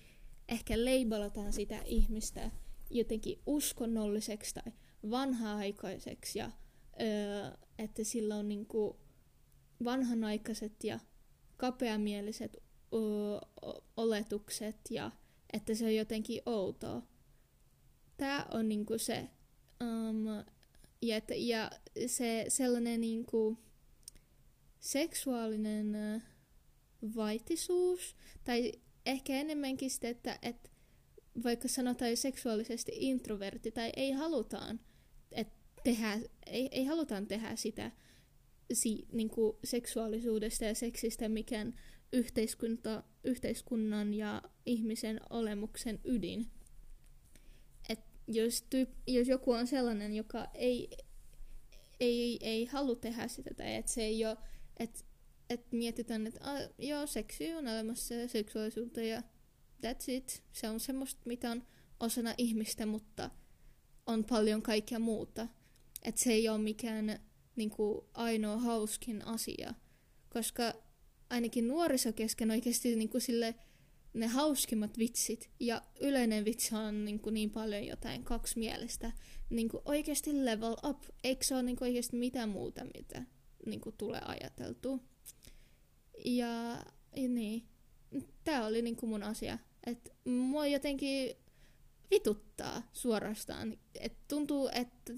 ehkä 0.49 0.85
leibalataan 0.85 1.53
sitä 1.53 1.81
ihmistä 1.85 2.51
jotenkin 2.89 3.41
uskonnolliseksi 3.45 4.53
tai 4.53 4.73
vanha-aikaiseksi 5.11 6.39
ja 6.39 6.51
öö, 7.01 7.51
että 7.77 8.03
sillä 8.03 8.35
on 8.35 8.47
niinku 8.47 8.99
vanhanaikaiset 9.83 10.83
ja 10.83 10.99
kapeamieliset 11.57 12.57
öö, 12.93 13.79
oletukset 13.97 14.77
ja 14.89 15.11
että 15.53 15.75
se 15.75 15.85
on 15.85 15.95
jotenkin 15.95 16.41
outoa. 16.45 17.01
Tämä 18.17 18.45
on 18.51 18.69
niinku 18.69 18.97
se, 18.97 19.29
um, 19.83 20.25
ja, 21.01 21.17
että, 21.17 21.33
ja 21.35 21.71
se 22.07 22.45
sellainen 22.47 23.01
niinku 23.01 23.57
seksuaalinen 24.79 25.95
uh, 26.15 26.21
vaitisuus, 27.15 28.15
tai 28.43 28.71
ehkä 29.05 29.33
enemmänkin 29.33 29.89
sitä, 29.89 30.09
että, 30.09 30.39
että 30.41 30.69
vaikka 31.43 31.67
sanotaan 31.67 32.17
seksuaalisesti 32.17 32.91
introvertti 32.95 33.71
tai 33.71 33.91
ei 33.95 34.11
halutaan, 34.11 34.79
että 35.31 35.59
tehdä, 35.83 36.19
ei, 36.47 36.69
ei 36.71 36.85
haluta 36.85 37.21
tehdä 37.27 37.55
sitä 37.55 37.91
si, 38.73 39.07
niin 39.11 39.29
kuin 39.29 39.57
seksuaalisuudesta 39.63 40.65
ja 40.65 40.75
seksistä 40.75 41.29
mikään 41.29 41.75
yhteiskunta, 42.13 43.03
yhteiskunnan 43.23 44.13
ja 44.13 44.41
ihmisen 44.65 45.19
olemuksen 45.29 45.99
ydin. 46.03 46.47
Jos, 48.29 48.61
tyyp, 48.69 48.89
jos 49.07 49.27
joku 49.27 49.51
on 49.51 49.67
sellainen, 49.67 50.15
joka 50.15 50.47
ei, 50.53 50.89
ei, 51.99 52.39
ei 52.41 52.65
halua 52.65 52.95
tehdä 52.95 53.27
sitä 53.27 53.53
tai 53.53 53.75
että 53.75 53.91
se 53.91 54.01
ei 54.01 54.25
ole, 54.25 54.37
että 54.77 54.99
et 55.49 55.71
mietitään, 55.71 56.27
että 56.27 56.39
ah, 56.51 56.59
joo, 56.77 57.07
seksi 57.07 57.53
on 57.53 57.67
olemassa 57.67 58.13
ja 58.13 58.27
seksuaalisuutta 58.27 59.01
ja 59.01 59.23
that's 59.85 60.03
it. 60.07 60.43
Se 60.51 60.69
on 60.69 60.79
semmoista, 60.79 61.21
mitä 61.25 61.51
on 61.51 61.63
osana 61.99 62.33
ihmistä, 62.37 62.85
mutta 62.85 63.29
on 64.05 64.25
paljon 64.25 64.61
kaikkea 64.61 64.99
muuta. 64.99 65.47
Että 66.03 66.21
se 66.21 66.31
ei 66.31 66.49
ole 66.49 66.57
mikään 66.57 67.19
niin 67.55 67.69
kuin, 67.69 68.01
ainoa 68.13 68.57
hauskin 68.57 69.27
asia. 69.27 69.73
Koska 70.29 70.73
ainakin 71.29 71.67
nuorisokesken 71.67 72.51
oikeasti 72.51 72.95
niin 72.95 73.09
kuin, 73.09 73.21
sille, 73.21 73.55
ne 74.13 74.27
hauskimmat 74.27 74.97
vitsit 74.97 75.49
ja 75.59 75.81
yleinen 75.99 76.45
vitsi 76.45 76.75
on 76.75 77.05
niin, 77.05 77.19
kuin, 77.19 77.33
niin 77.33 77.51
paljon 77.51 77.85
jotain 77.85 78.23
kaksi 78.23 78.59
mielestä. 78.59 79.11
Niin 79.49 79.69
kuin, 79.69 79.81
oikeasti 79.85 80.45
level 80.45 80.75
up. 80.83 81.03
Eikö 81.23 81.43
se 81.43 81.55
ole 81.55 81.63
niin 81.63 81.75
kuin, 81.75 81.87
oikeasti 81.87 82.15
mitään 82.15 82.49
muuta, 82.49 82.85
mitä 82.97 83.23
niin 83.65 83.81
kuin, 83.81 83.95
tulee 83.97 84.21
ajateltua. 84.25 84.99
Ja, 86.25 86.83
ja 87.15 87.29
niin. 87.29 87.67
Tämä 88.43 88.65
oli 88.65 88.81
niin 88.81 88.95
kuin 88.95 89.09
mun 89.09 89.23
asia. 89.23 89.57
Että 89.85 90.11
mua 90.25 90.67
jotenkin 90.67 91.35
vituttaa 92.11 92.89
suorastaan. 92.93 93.77
Et 93.99 94.27
tuntuu, 94.27 94.69
että 94.73 95.13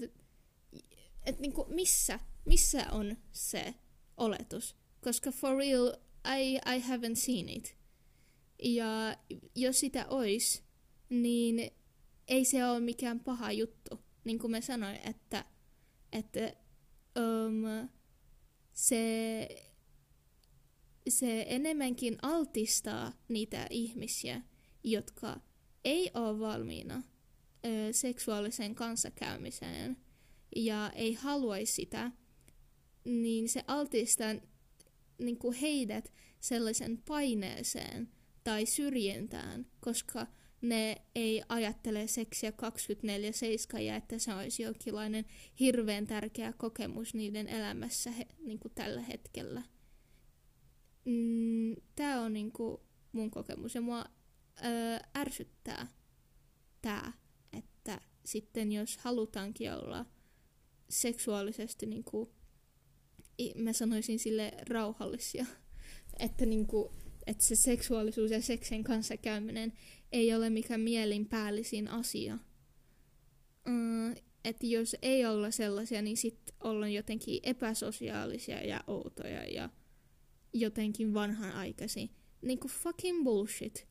et 1.26 1.40
niinku 1.40 1.66
missä, 1.68 2.20
missä 2.44 2.86
on 2.90 3.16
se 3.32 3.74
oletus. 4.16 4.76
Koska 5.00 5.32
for 5.32 5.56
real, 5.56 5.92
I, 6.38 6.54
I 6.54 6.80
haven't 6.80 7.16
seen 7.16 7.48
it. 7.48 7.81
Ja 8.64 9.16
jos 9.54 9.80
sitä 9.80 10.06
olisi, 10.08 10.62
niin 11.08 11.70
ei 12.28 12.44
se 12.44 12.66
ole 12.66 12.80
mikään 12.80 13.20
paha 13.20 13.52
juttu. 13.52 13.98
Niin 14.24 14.38
kuin 14.38 14.50
mä 14.50 14.60
sanoin, 14.60 14.96
että, 14.96 15.44
että 16.12 16.56
um, 17.18 17.88
se, 18.72 19.48
se 21.08 21.46
enemmänkin 21.48 22.16
altistaa 22.22 23.12
niitä 23.28 23.66
ihmisiä, 23.70 24.42
jotka 24.84 25.40
ei 25.84 26.10
ole 26.14 26.38
valmiina 26.38 27.02
ö, 27.66 27.92
seksuaaliseen 27.92 28.74
kanssakäymiseen 28.74 29.96
ja 30.56 30.92
ei 30.94 31.14
haluaisi 31.14 31.72
sitä, 31.72 32.12
niin 33.04 33.48
se 33.48 33.64
altistaa 33.66 34.34
niin 35.18 35.38
kuin 35.38 35.56
heidät 35.56 36.12
sellaisen 36.40 37.02
paineeseen 37.08 38.08
tai 38.44 38.66
syrjintään, 38.66 39.66
koska 39.80 40.26
ne 40.60 40.96
ei 41.14 41.42
ajattele 41.48 42.06
seksiä 42.06 42.50
24-7 43.76 43.78
ja 43.78 43.96
että 43.96 44.18
se 44.18 44.34
olisi 44.34 44.62
jonkinlainen 44.62 45.24
hirveän 45.60 46.06
tärkeä 46.06 46.52
kokemus 46.52 47.14
niiden 47.14 47.48
elämässä 47.48 48.10
he, 48.10 48.26
niin 48.38 48.58
kuin 48.58 48.72
tällä 48.74 49.00
hetkellä. 49.00 49.62
Mm, 51.04 51.74
Tämä 51.94 52.22
on 52.22 52.32
niin 52.32 52.52
kuin 52.52 52.80
mun 53.12 53.30
kokemus 53.30 53.74
ja 53.74 53.80
mua 53.80 54.04
öö, 54.64 54.98
ärsyttää 55.16 55.86
tämä, 56.82 57.12
että 57.52 58.00
sitten 58.24 58.72
jos 58.72 58.98
halutaankin 58.98 59.72
olla 59.72 60.06
seksuaalisesti 60.90 61.86
niin 61.86 62.04
kuin, 62.04 62.28
mä 63.54 63.72
sanoisin 63.72 64.18
sille 64.18 64.52
rauhallisia, 64.68 65.46
että 66.26 66.46
niin 66.46 66.66
kuin, 66.66 66.92
että 67.26 67.44
se 67.44 67.56
seksuaalisuus 67.56 68.30
ja 68.30 68.42
seksin 68.42 68.84
kanssa 68.84 69.16
käyminen 69.16 69.72
ei 70.12 70.34
ole 70.34 70.50
mikään 70.50 70.80
mielinpäällisin 70.80 71.88
asia. 71.88 72.38
Mm, 73.66 74.14
että 74.44 74.66
jos 74.66 74.96
ei 75.02 75.26
olla 75.26 75.50
sellaisia, 75.50 76.02
niin 76.02 76.16
sitten 76.16 76.54
ollaan 76.60 76.92
jotenkin 76.94 77.40
epäsosiaalisia 77.42 78.66
ja 78.66 78.84
outoja 78.86 79.44
ja 79.44 79.70
jotenkin 80.52 81.14
vanhanaikaisia. 81.14 82.06
Niinku 82.42 82.68
fucking 82.68 83.24
bullshit. 83.24 83.86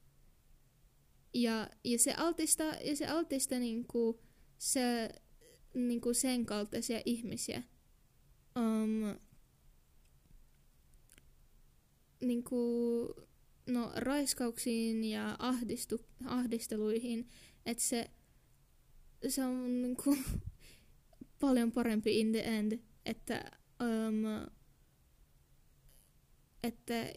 Ja, 1.33 1.69
ja 1.83 1.99
se 1.99 2.13
altista, 2.13 2.63
ja 2.63 2.95
se 2.95 3.07
altista 3.07 3.59
niinku, 3.59 4.19
se, 4.57 5.09
niinku 5.73 6.13
sen 6.13 6.45
kaltaisia 6.45 7.01
ihmisiä. 7.05 7.63
Um, 8.59 9.19
niinku, 12.21 12.57
no, 13.67 13.91
raiskauksiin 13.95 15.03
ja 15.03 15.35
ahdistu, 15.39 16.05
ahdisteluihin, 16.25 17.29
että 17.65 17.83
se, 17.83 18.11
se 19.27 19.45
on 19.45 19.81
niinku, 19.81 20.17
paljon 21.41 21.71
parempi 21.71 22.19
in 22.19 22.31
the 22.31 22.39
end, 22.39 22.79
että, 23.05 23.51
um, 23.83 24.49
että 26.63 27.13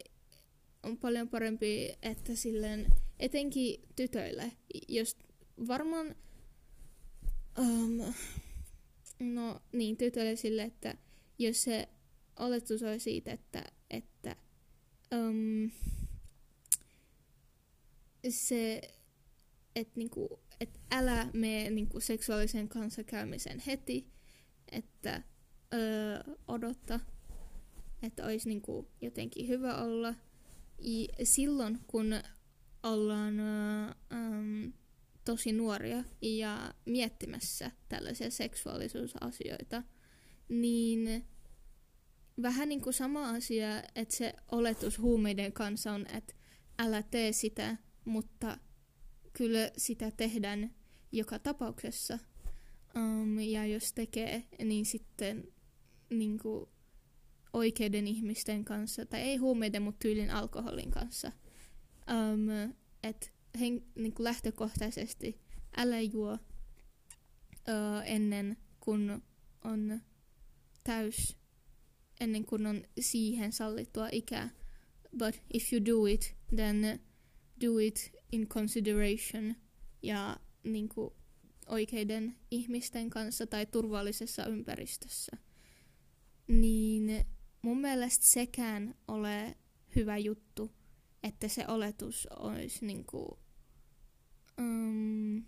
on 0.82 0.98
paljon 0.98 1.28
parempi, 1.28 1.92
että 2.02 2.34
silleen, 2.34 2.86
etenkin 3.18 3.80
tytöille, 3.96 4.52
jos 4.88 5.16
varmaan, 5.68 6.14
um, 7.58 8.14
no 9.18 9.60
niin, 9.72 9.96
tytöille 9.96 10.36
sille, 10.36 10.62
että 10.62 10.96
jos 11.38 11.62
se 11.62 11.88
oletus 12.38 12.82
on 12.82 13.00
siitä, 13.00 13.32
että 13.32 13.64
um, 15.14 15.70
se, 18.28 18.80
että 19.76 19.92
niinku, 19.96 20.40
et 20.60 20.80
älä 20.90 21.28
mene 21.32 21.70
niinku 21.70 22.00
seksuaalisen 22.00 22.68
kanssakäymisen 22.68 23.62
heti, 23.66 24.06
että 24.72 25.22
öö, 25.74 26.34
odotta, 26.48 27.00
että 28.02 28.24
olisi 28.24 28.48
niinku 28.48 28.88
jotenkin 29.00 29.48
hyvä 29.48 29.76
olla. 29.76 30.14
Ja 31.18 31.26
silloin, 31.26 31.78
kun 31.86 32.14
ollaan 32.82 33.40
ähm, 33.40 34.66
tosi 35.24 35.52
nuoria 35.52 36.04
ja 36.22 36.74
miettimässä 36.84 37.70
tällaisia 37.88 38.30
seksuaalisuusasioita, 38.30 39.82
niin 40.48 41.24
vähän 42.42 42.68
niin 42.68 42.80
kuin 42.80 42.94
sama 42.94 43.30
asia, 43.30 43.82
että 43.94 44.16
se 44.16 44.34
oletus 44.52 44.98
huumeiden 44.98 45.52
kanssa 45.52 45.92
on, 45.92 46.06
että 46.06 46.34
älä 46.78 47.02
tee 47.02 47.32
sitä, 47.32 47.76
mutta 48.04 48.58
kyllä 49.32 49.70
sitä 49.76 50.10
tehdään 50.10 50.74
joka 51.12 51.38
tapauksessa. 51.38 52.18
Um, 52.96 53.38
ja 53.40 53.66
jos 53.66 53.92
tekee, 53.92 54.44
niin 54.64 54.84
sitten 54.84 55.44
niin 56.10 56.38
kuin 56.38 56.66
oikeiden 57.52 58.06
ihmisten 58.06 58.64
kanssa, 58.64 59.06
tai 59.06 59.20
ei 59.20 59.36
huumeiden, 59.36 59.82
mutta 59.82 59.98
tyylin 59.98 60.30
alkoholin 60.30 60.90
kanssa. 60.90 61.32
Um, 62.10 62.74
että 63.02 63.26
niin 63.94 64.14
lähtökohtaisesti 64.18 65.40
älä 65.76 66.00
juo 66.00 66.32
uh, 66.32 68.02
ennen 68.04 68.56
kuin 68.80 69.22
on 69.64 70.00
täys, 70.84 71.36
ennen 72.24 72.44
kuin 72.44 72.66
on 72.66 72.84
siihen 73.00 73.52
sallittua 73.52 74.08
ikää. 74.12 74.50
But 75.18 75.34
if 75.52 75.72
you 75.72 75.84
do 75.86 76.06
it, 76.06 76.36
then 76.56 77.00
do 77.64 77.78
it 77.78 78.12
in 78.32 78.48
consideration 78.48 79.54
ja 80.02 80.36
niin 80.64 80.88
kuin, 80.88 81.14
oikeiden 81.66 82.36
ihmisten 82.50 83.10
kanssa 83.10 83.46
tai 83.46 83.66
turvallisessa 83.66 84.46
ympäristössä. 84.46 85.36
Niin 86.48 87.26
mun 87.62 87.80
mielestä 87.80 88.26
sekään 88.26 88.94
ole 89.08 89.56
hyvä 89.96 90.18
juttu, 90.18 90.72
että 91.22 91.48
se 91.48 91.64
oletus 91.68 92.26
olisi 92.26 92.86
niin 92.86 93.04
kuin, 93.04 93.28
um, 94.60 95.44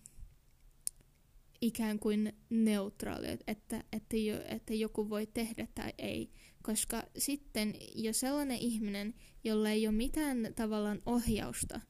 ikään 1.60 1.98
kuin 1.98 2.32
neutraali, 2.50 3.26
että, 3.46 3.84
että, 3.92 4.16
jo, 4.16 4.42
että 4.48 4.74
joku 4.74 5.10
voi 5.10 5.26
tehdä 5.26 5.68
tai 5.74 5.92
ei. 5.98 6.32
Koska 6.66 7.02
sitten, 7.18 7.74
jos 7.94 8.20
sellainen 8.20 8.58
ihminen, 8.58 9.14
jolla 9.44 9.70
ei 9.70 9.86
ole 9.86 9.96
mitään 9.96 10.52
tavallaan 10.56 11.02
ohjausta, 11.06 11.80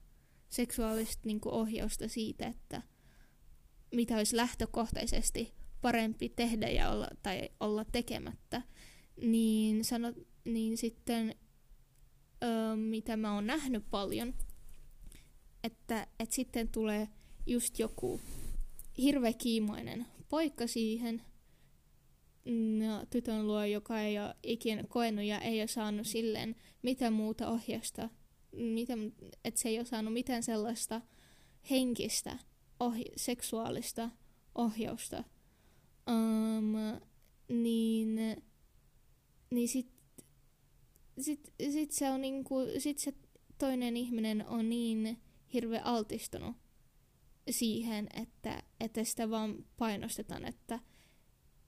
seksuaalista 0.49 1.23
niin 1.25 1.41
kuin 1.41 1.53
ohjausta 1.53 2.09
siitä, 2.09 2.47
että 2.47 2.83
mitä 3.95 4.17
olisi 4.17 4.37
lähtökohtaisesti 4.37 5.55
parempi 5.81 6.29
tehdä 6.29 6.69
ja 6.69 6.91
olla, 6.91 7.09
tai 7.23 7.49
olla 7.61 7.85
tekemättä, 7.85 8.63
niin, 9.23 9.85
sanot, 9.85 10.17
niin 10.45 10.77
sitten 10.77 11.35
ö, 12.45 12.77
mitä 12.77 13.17
mä 13.17 13.35
oon 13.35 13.47
nähnyt 13.47 13.85
paljon, 13.91 14.35
että, 15.65 16.07
että 16.21 16.35
sitten 16.35 16.69
tulee 16.69 17.09
just 17.47 17.79
joku 17.79 18.21
hirveä 18.99 19.33
kiimoinen 19.33 20.07
poika 20.29 20.67
siihen 20.67 21.23
no, 22.79 23.07
tytön 23.11 23.47
luo, 23.47 23.65
joka 23.65 24.01
ei 24.01 24.19
ole 24.19 24.35
ikinä 24.43 24.85
koenut 24.89 25.25
ja 25.25 25.41
ei 25.41 25.61
ole 25.61 25.67
saanut 25.67 26.07
silleen 26.07 26.57
mitään 26.83 27.13
muuta 27.13 27.49
ohjausta, 27.49 28.11
mitä, 28.53 28.93
että 29.45 29.61
se 29.61 29.69
ei 29.69 29.79
ole 29.79 29.87
saanut 29.87 30.13
mitään 30.13 30.43
sellaista 30.43 31.01
henkistä, 31.71 32.39
ohi, 32.81 33.05
seksuaalista 33.17 34.11
ohjausta, 34.55 35.25
um, 36.11 36.75
niin, 37.49 38.17
niin 39.51 39.69
sit, 39.69 39.93
sit, 41.21 41.53
sit 41.71 41.91
se 41.91 42.11
on 42.11 42.21
niinku, 42.21 42.55
sit 42.79 42.99
se 42.99 43.15
toinen 43.59 43.97
ihminen 43.97 44.47
on 44.47 44.69
niin 44.69 45.19
hirveän 45.53 45.85
altistunut 45.85 46.57
siihen, 47.51 48.09
että, 48.15 48.63
että 48.81 49.05
sitä 49.05 49.31
vaan 49.31 49.65
painostetaan, 49.77 50.45
että, 50.45 50.81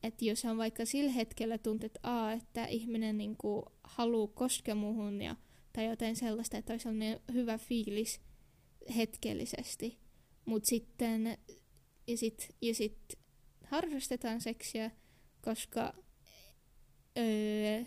että 0.03 0.25
jos 0.25 0.45
on 0.45 0.59
vaikka 0.59 0.85
sillä 0.85 1.11
hetkellä 1.11 1.59
tuntuu, 1.59 1.87
että, 1.87 2.01
aa, 2.03 2.33
että 2.33 2.67
ihminen 2.67 3.19
niinku 3.19 3.65
haluaa 3.85 4.33
koskea 4.35 4.75
muuhun 4.75 5.23
ja, 5.23 5.37
tai 5.73 5.87
jotain 5.87 6.17
sellaista, 6.17 6.57
että 6.57 6.73
olisi 6.73 6.83
sellainen 6.83 7.21
hyvä 7.33 7.59
fiilis 7.59 8.21
hetkellisesti, 8.97 9.99
mutta 10.45 10.69
sitten 10.69 11.39
ja 12.07 12.17
sit, 12.17 12.57
ja 12.63 12.75
sit 12.75 12.99
harrastetaan 13.65 14.41
seksiä, 14.41 14.91
koska 15.41 15.95
öö, 17.19 17.85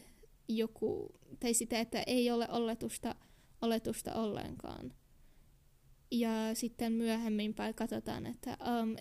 joku, 0.48 1.20
tai 1.40 1.54
sitä, 1.54 1.80
että 1.80 2.04
ei 2.08 2.32
ole 2.32 2.48
oletusta, 2.50 3.16
oletusta 3.62 4.14
ollenkaan. 4.14 4.94
Ja 6.12 6.30
sitten 6.54 6.94
myöhemmin 6.94 7.54
päin 7.54 7.76
katsotaan, 7.76 8.26
että 8.26 8.58
um, 8.82 8.96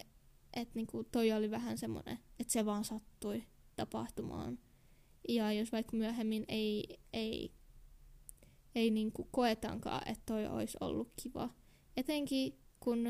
et 0.55 0.75
niinku 0.75 1.05
toi 1.05 1.33
oli 1.33 1.51
vähän 1.51 1.79
semmoinen, 1.79 2.19
että 2.41 2.53
se 2.53 2.67
vaan 2.67 2.85
sattui 2.85 3.43
tapahtumaan. 3.77 4.59
Ja 5.29 5.53
jos 5.53 5.73
vaikka 5.73 5.97
myöhemmin 5.97 6.45
ei, 6.49 7.01
ei, 7.13 7.55
ei 8.75 8.91
niinku 8.91 9.29
koetaankaan, 9.31 10.09
että 10.09 10.23
toi 10.27 10.47
olisi 10.47 10.77
ollut 10.81 11.13
kiva. 11.23 11.51
Etenkin 11.97 12.59
kun 12.81 13.05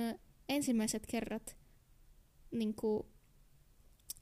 ensimmäiset 0.49 1.07
kerrat 1.07 1.57
niinku, 2.51 3.07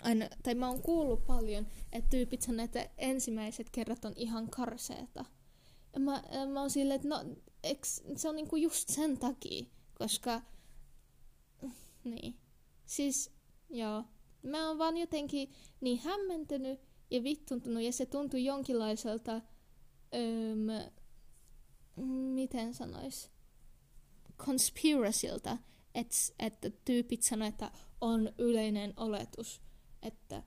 aina, 0.01 0.29
tai 0.43 0.55
mä 0.55 0.69
oon 0.69 0.83
kuullut 0.83 1.27
paljon, 1.27 1.67
että 1.93 2.11
tyypit 2.11 2.43
sanoo, 2.43 2.65
että 2.65 2.91
ensimmäiset 2.99 3.71
kerrat 3.71 4.05
on 4.05 4.13
ihan 4.17 4.51
karseeta. 4.51 5.25
Ja 5.95 6.01
mä, 6.01 6.23
mä 6.53 6.61
oon 6.61 6.71
silleen, 6.71 6.97
että 6.97 7.09
no, 7.09 7.25
eks, 7.63 8.03
se 8.17 8.29
on 8.29 8.37
niinku 8.37 8.57
just 8.57 8.89
sen 8.89 9.19
takia, 9.19 9.65
koska, 9.95 10.43
niin, 12.05 12.37
siis, 12.89 13.31
joo, 13.71 14.05
mä 14.43 14.69
oon 14.69 14.79
vaan 14.79 14.97
jotenkin 14.97 15.51
niin 15.81 15.99
hämmentynyt 15.99 16.81
ja 17.11 17.23
vittuntunut 17.23 17.83
ja 17.83 17.93
se 17.93 18.07
tuntui 18.07 18.45
jonkinlaiselta, 18.45 19.41
öm, 20.15 20.93
miten 22.35 22.75
sanois, 22.75 23.31
conspiracylta, 24.39 25.59
että, 25.95 26.17
että 26.39 26.71
tyypit 26.85 27.23
sanoo, 27.23 27.49
että 27.49 27.71
on 28.01 28.33
yleinen 28.39 28.95
oletus, 28.97 29.63
että 30.03 30.43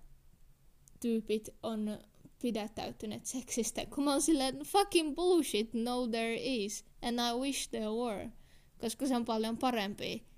tyypit 0.99 1.49
on 1.63 1.99
pidättäytyneet 2.41 3.25
seksistä, 3.25 3.86
kun 3.86 4.04
mä 4.04 4.12
oon 4.12 4.21
silleen, 4.21 4.60
fucking 4.60 5.15
bullshit, 5.15 5.73
no 5.73 6.08
there 6.08 6.38
is, 6.41 6.86
and 7.01 7.19
I 7.19 7.39
wish 7.39 7.69
there 7.69 7.89
were, 7.89 8.32
koska 8.80 9.08
se 9.08 9.15
on 9.15 9.25
paljon 9.25 9.58
parempi, 9.58 10.31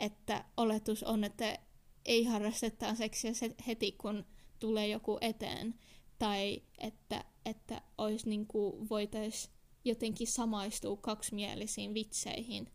että 0.00 0.44
oletus 0.56 1.02
on, 1.02 1.24
että 1.24 1.58
ei 2.04 2.24
harrasteta 2.24 2.94
seksiä 2.94 3.32
heti, 3.66 3.92
kun 3.92 4.24
tulee 4.58 4.88
joku 4.88 5.18
eteen, 5.20 5.74
tai 6.18 6.62
että, 6.78 7.24
että 7.44 7.82
olisi 7.98 8.28
niinku 8.28 8.86
voitais 8.90 9.50
jotenkin 9.84 10.26
samaistuu 10.26 10.96
kaksimielisiin 10.96 11.94
vitseihin. 11.94 12.72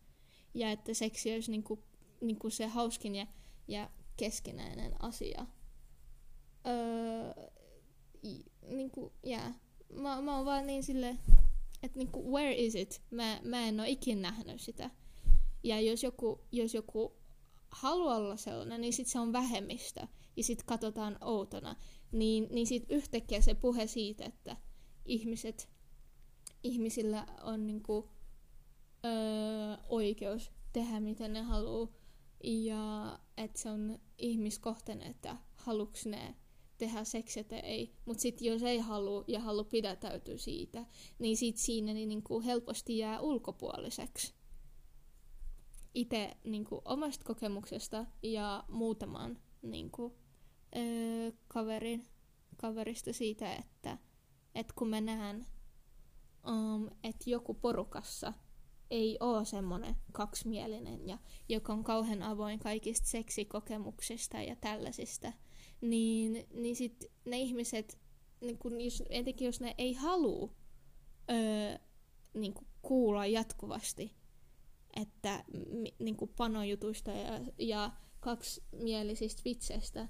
Ja 0.53 0.71
että 0.71 0.93
seksi 0.93 1.33
olisi 1.33 1.51
niinku, 1.51 1.83
niinku 2.21 2.49
se 2.49 2.67
hauskin 2.67 3.15
ja, 3.15 3.27
ja 3.67 3.89
keskinäinen 4.17 5.03
asia. 5.03 5.45
Öö, 6.67 7.49
niinku, 8.67 9.13
yeah. 9.27 9.53
mä, 9.93 10.21
mä 10.21 10.37
oon 10.37 10.45
vaan 10.45 10.67
niin 10.67 10.83
sille, 10.83 11.17
että 11.83 11.97
niinku, 11.97 12.31
where 12.31 12.55
is 12.55 12.75
it? 12.75 13.01
Mä, 13.11 13.39
mä 13.43 13.67
en 13.67 13.79
oo 13.79 13.85
ikinä 13.89 14.21
nähnyt 14.21 14.61
sitä. 14.61 14.89
Ja 15.65 15.81
jos 15.81 16.03
joku, 16.03 16.41
jos 16.51 16.73
joku 16.73 17.13
haluaa 17.71 18.17
olla 18.17 18.37
sellainen, 18.37 18.81
niin 18.81 18.93
sit 18.93 19.07
se 19.07 19.19
on 19.19 19.33
vähemmistö. 19.33 20.07
Ja 20.35 20.43
sit 20.43 20.63
katsotaan 20.63 21.17
outona. 21.21 21.75
Niin, 22.11 22.47
niin 22.51 22.67
sit 22.67 22.85
yhtäkkiä 22.89 23.41
se 23.41 23.53
puhe 23.53 23.87
siitä, 23.87 24.25
että 24.25 24.57
ihmiset, 25.05 25.69
ihmisillä 26.63 27.27
on 27.41 27.67
niinku, 27.67 28.09
öö, 29.05 29.11
oikeus 29.89 30.51
tehdä 30.73 30.99
mitä 30.99 31.27
ne 31.27 31.41
haluaa. 31.41 31.87
Ja 32.43 33.19
että 33.37 33.59
se 33.59 33.69
on 33.69 33.99
ihmiskohtainen, 34.17 35.11
että 35.11 35.37
haluuks 35.55 36.05
ne 36.05 36.35
tehdä 36.77 37.03
seksiä 37.03 37.43
tai 37.43 37.59
ei. 37.59 37.95
Mutta 38.05 38.21
sitten 38.21 38.47
jos 38.47 38.63
ei 38.63 38.79
halua 38.79 39.23
ja 39.27 39.39
halua 39.39 39.63
pidätäytyä 39.63 40.37
siitä, 40.37 40.85
niin 41.19 41.37
sit 41.37 41.57
siinä 41.57 41.93
niin 41.93 42.09
niinku 42.09 42.41
helposti 42.41 42.97
jää 42.97 43.21
ulkopuoliseksi. 43.21 44.34
Itse 45.95 46.37
niinku 46.43 46.81
omasta 46.85 47.25
kokemuksesta 47.25 48.05
ja 48.23 48.63
muutaman 48.67 49.39
niinku, 49.61 50.17
öö, 50.75 51.31
kaverin, 51.47 52.05
kaverista 52.57 53.13
siitä, 53.13 53.53
että 53.53 53.97
et 54.55 54.71
kun 54.71 54.89
mä 54.89 55.01
näen, 55.01 55.45
um, 56.47 56.89
että 57.03 57.29
joku 57.29 57.53
porukassa 57.53 58.33
ei 58.89 59.17
ole 59.19 59.45
semmoinen 59.45 59.95
kaksimielinen 60.11 61.07
ja 61.07 61.17
joka 61.49 61.73
on 61.73 61.83
kauhean 61.83 62.23
avoin 62.23 62.59
kaikista 62.59 63.07
seksikokemuksista 63.07 64.41
ja 64.41 64.55
tällaisista, 64.55 65.33
niin, 65.81 66.47
niin 66.53 66.75
sit 66.75 67.05
ne 67.25 67.39
ihmiset, 67.39 67.99
niin 68.41 68.57
kun 68.57 68.81
jos, 68.81 69.03
etenkin 69.09 69.45
jos 69.45 69.61
ne 69.61 69.75
ei 69.77 69.93
halua 69.93 70.49
öö, 71.31 71.77
niin 72.33 72.53
kuulla 72.81 73.25
jatkuvasti, 73.25 74.15
että 74.95 75.43
niin 75.99 76.17
panojutuista 76.37 77.11
ja, 77.11 77.39
ja 77.59 77.91
kaksimielisistä 78.19 79.41
vitseistä, 79.45 80.07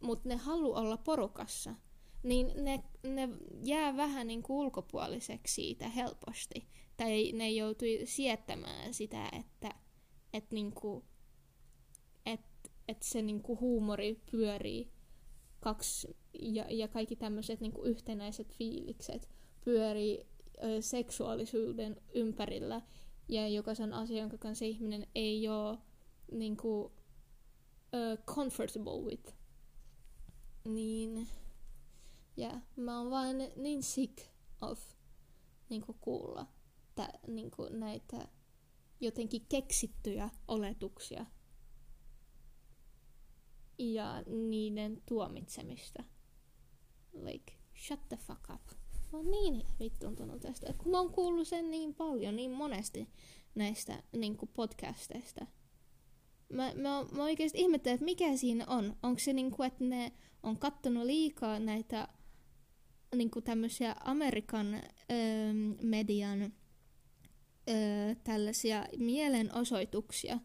mutta 0.00 0.28
ne 0.28 0.36
haluaa 0.36 0.80
olla 0.80 0.96
porukassa, 0.96 1.74
niin 2.22 2.52
ne, 2.64 2.82
ne 3.02 3.28
jää 3.64 3.96
vähän 3.96 4.26
niin 4.26 4.42
kuin 4.42 4.56
ulkopuoliseksi 4.56 5.54
siitä 5.54 5.88
helposti. 5.88 6.68
Tai 6.96 7.32
ne 7.32 7.50
joutui 7.50 8.00
siettämään 8.04 8.94
sitä, 8.94 9.28
että, 9.40 9.74
että, 10.32 10.54
niin 10.54 10.72
kuin, 10.72 11.04
että, 12.26 12.70
että 12.88 13.06
se 13.06 13.22
niin 13.22 13.42
kuin 13.42 13.60
huumori 13.60 14.20
pyörii 14.30 14.92
kaksi 15.60 16.16
ja, 16.40 16.64
ja 16.70 16.88
kaikki 16.88 17.16
tämmöiset 17.16 17.60
niin 17.60 17.72
yhtenäiset 17.84 18.54
fiilikset 18.54 19.28
pyörii 19.64 20.26
ö, 20.64 20.82
seksuaalisuuden 20.82 22.00
ympärillä 22.14 22.82
ja 23.28 23.48
jokaisen 23.48 23.92
asian, 23.92 24.20
jonka 24.20 24.38
kanssa 24.38 24.64
ihminen 24.64 25.06
ei 25.14 25.48
ole 25.48 25.78
niin 26.32 26.56
kuin, 26.56 26.92
ö, 27.94 28.16
comfortable 28.16 29.00
with. 29.02 29.34
Niin, 30.64 31.28
ja 32.36 32.48
yeah, 32.48 32.62
mä 32.76 32.98
oon 32.98 33.10
vaan 33.10 33.36
niin 33.56 33.82
sick 33.82 34.18
of 34.60 34.80
niin 35.68 35.82
kuin 35.82 35.98
kuulla 36.00 36.46
tä, 36.94 37.12
niin 37.26 37.50
kuin 37.50 37.80
näitä 37.80 38.28
jotenkin 39.00 39.46
keksittyjä 39.48 40.30
oletuksia 40.48 41.26
ja 43.78 44.22
niiden 44.26 45.02
tuomitsemista. 45.06 46.04
Like, 47.12 47.52
shut 47.86 48.08
the 48.08 48.16
fuck 48.16 48.50
up. 48.54 48.75
Oon 49.16 49.30
niin 49.30 49.62
vittuntunut 49.80 50.40
tästä, 50.40 50.72
kun 50.78 50.92
mä 50.92 50.98
oon 50.98 51.12
kuullut 51.12 51.48
sen 51.48 51.70
niin 51.70 51.94
paljon, 51.94 52.36
niin 52.36 52.50
monesti 52.50 53.08
näistä 53.54 54.02
niin 54.12 54.36
kuin 54.36 54.50
podcasteista. 54.54 55.46
Mä, 56.48 56.72
mä, 56.74 57.04
mä 57.12 57.24
oikeasti 57.24 57.58
ihmettelen, 57.58 57.94
että 57.94 58.04
mikä 58.04 58.36
siinä 58.36 58.64
on. 58.66 58.96
Onko 59.02 59.18
se 59.18 59.32
niin 59.32 59.50
kuin, 59.50 59.66
että 59.66 59.84
ne 59.84 60.12
on 60.42 60.58
kattonut 60.58 61.04
liikaa 61.04 61.58
näitä 61.58 62.08
niin 63.16 63.30
kuin 63.30 63.44
tämmöisiä 63.44 63.96
Amerikan 64.00 64.74
öö, 64.74 65.52
median 65.82 66.42
öö, 66.42 68.14
tällaisia 68.24 68.86
mielenosoituksia, 68.98 70.38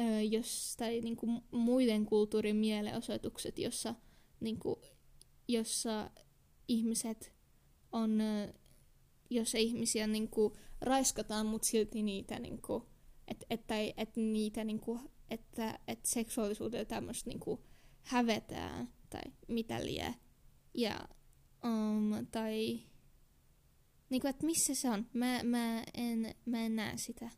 öö, 0.00 0.20
jos, 0.20 0.74
tai 0.76 1.00
niin 1.00 1.16
kuin 1.16 1.40
muiden 1.50 2.06
kulttuurin 2.06 2.56
mielenosoitukset, 2.56 3.58
jossa, 3.58 3.94
niin 4.40 4.58
kuin, 4.58 4.76
jossa 5.48 6.10
ihmiset 6.68 7.37
on, 7.92 8.18
jossa 9.30 9.58
ihmisiä 9.58 10.06
niin 10.06 10.28
kuin, 10.28 10.54
raiskataan, 10.80 11.46
mutta 11.46 11.68
silti 11.68 12.02
niitä 12.02 12.38
niin 12.38 12.62
kuin, 12.62 12.82
et, 13.28 13.44
et, 13.50 13.66
tai, 13.66 13.94
et 13.96 14.16
niitä 14.16 14.64
niin 14.64 14.80
kuin, 14.80 15.00
että 15.30 15.78
et 15.88 16.00
seksuaalisuuteen 16.04 16.86
tämmöistä 16.86 17.30
niin 17.30 17.40
kuin, 17.40 17.60
hävetään 18.02 18.92
tai 19.10 19.22
mitä 19.48 19.84
lie. 19.84 20.14
Ja, 20.74 21.08
um, 21.64 22.26
tai 22.26 22.80
niin 24.10 24.20
kuin, 24.20 24.30
että 24.30 24.46
missä 24.46 24.74
se 24.74 24.90
on? 24.90 25.06
Mä, 25.12 25.40
mä, 25.42 25.84
en, 25.94 26.34
mä 26.44 26.60
en 26.60 26.76
näe 26.76 26.96
sitä. 26.96 27.30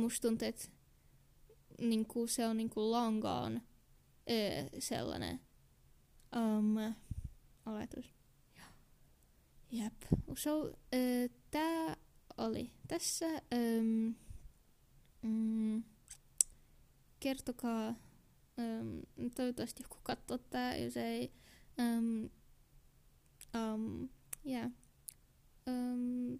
Musta 0.00 0.28
tuntuu, 0.28 0.48
että 0.48 0.68
niin 1.80 2.06
kuin 2.06 2.28
se 2.28 2.46
on 2.46 2.56
niin 2.56 2.70
kuin 2.70 2.90
long 2.90 3.22
gone 3.22 3.62
öö, 4.30 4.68
sellainen 4.78 5.40
um, 6.36 6.94
oletus. 7.66 8.17
Jep. 9.70 9.94
So, 10.36 10.72
öö, 10.94 11.28
tää 11.50 11.96
oli 12.38 12.70
tässä. 12.88 13.26
Um, 13.26 14.14
mm, 15.22 15.82
kertokaa, 17.20 17.88
um, 18.58 19.30
toivottavasti 19.36 19.82
joku 19.82 19.96
katsoo 20.02 20.38
tää, 20.38 20.76
jos 20.76 20.96
ei. 20.96 21.32
Um, 21.78 22.30
um, 23.54 24.08
yeah. 24.46 24.70
um, 25.66 26.38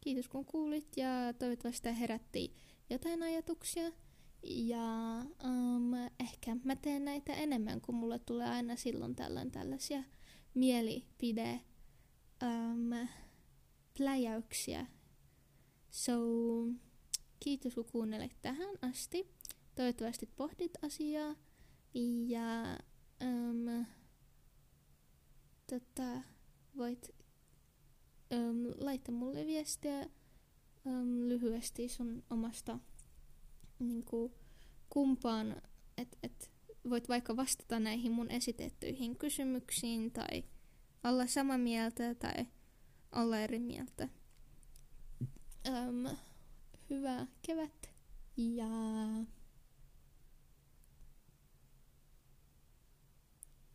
kiitos 0.00 0.28
kun 0.28 0.44
kuulit 0.44 0.96
ja 0.96 1.08
toivottavasti 1.38 1.82
tämä 1.82 1.94
herätti 1.94 2.56
jotain 2.90 3.22
ajatuksia. 3.22 3.90
Ja 4.42 5.24
um, 5.44 5.94
ehkä 6.20 6.56
mä 6.64 6.76
teen 6.76 7.04
näitä 7.04 7.32
enemmän, 7.34 7.80
kun 7.80 7.94
mulle 7.94 8.18
tulee 8.18 8.48
aina 8.48 8.76
silloin 8.76 9.16
tällöin 9.16 9.50
tällaisia 9.50 10.04
mielipide 10.54 11.60
um, 12.42 13.08
pläjäyksiä. 13.96 14.86
So, 15.90 16.12
kiitos 17.40 17.74
kun 17.74 17.84
kuuntelit 17.84 18.36
tähän 18.42 18.78
asti. 18.82 19.34
Toivottavasti 19.74 20.26
pohdit 20.26 20.72
asiaa. 20.82 21.34
Ja 22.28 22.78
um, 23.24 23.86
tota, 25.66 26.22
voit 26.76 27.10
um, 28.34 28.84
laittaa 28.84 29.14
mulle 29.14 29.46
viestiä 29.46 30.10
um, 30.84 31.28
lyhyesti 31.28 31.88
sun 31.88 32.22
omasta 32.30 32.78
niin 33.78 34.04
kuin, 34.04 34.32
kumpaan, 34.88 35.62
että 35.96 36.18
et 36.22 36.50
voit 36.90 37.08
vaikka 37.08 37.36
vastata 37.36 37.80
näihin 37.80 38.12
mun 38.12 38.30
esitettyihin 38.30 39.18
kysymyksiin 39.18 40.12
tai 40.12 40.44
olla 41.08 41.26
samaa 41.26 41.58
mieltä 41.58 42.14
tai 42.14 42.46
olla 43.12 43.38
eri 43.38 43.58
mieltä. 43.58 44.08
Um, 45.68 46.16
hyvää 46.90 47.26
kevät 47.42 47.90
ja 48.36 48.68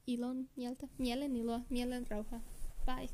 ilon 0.08 0.50
mieltä, 0.56 0.88
mielen 0.98 1.36
iloa, 1.36 1.62
mielen 1.70 2.08
rauhaa. 2.10 2.42
Bye. 2.86 3.10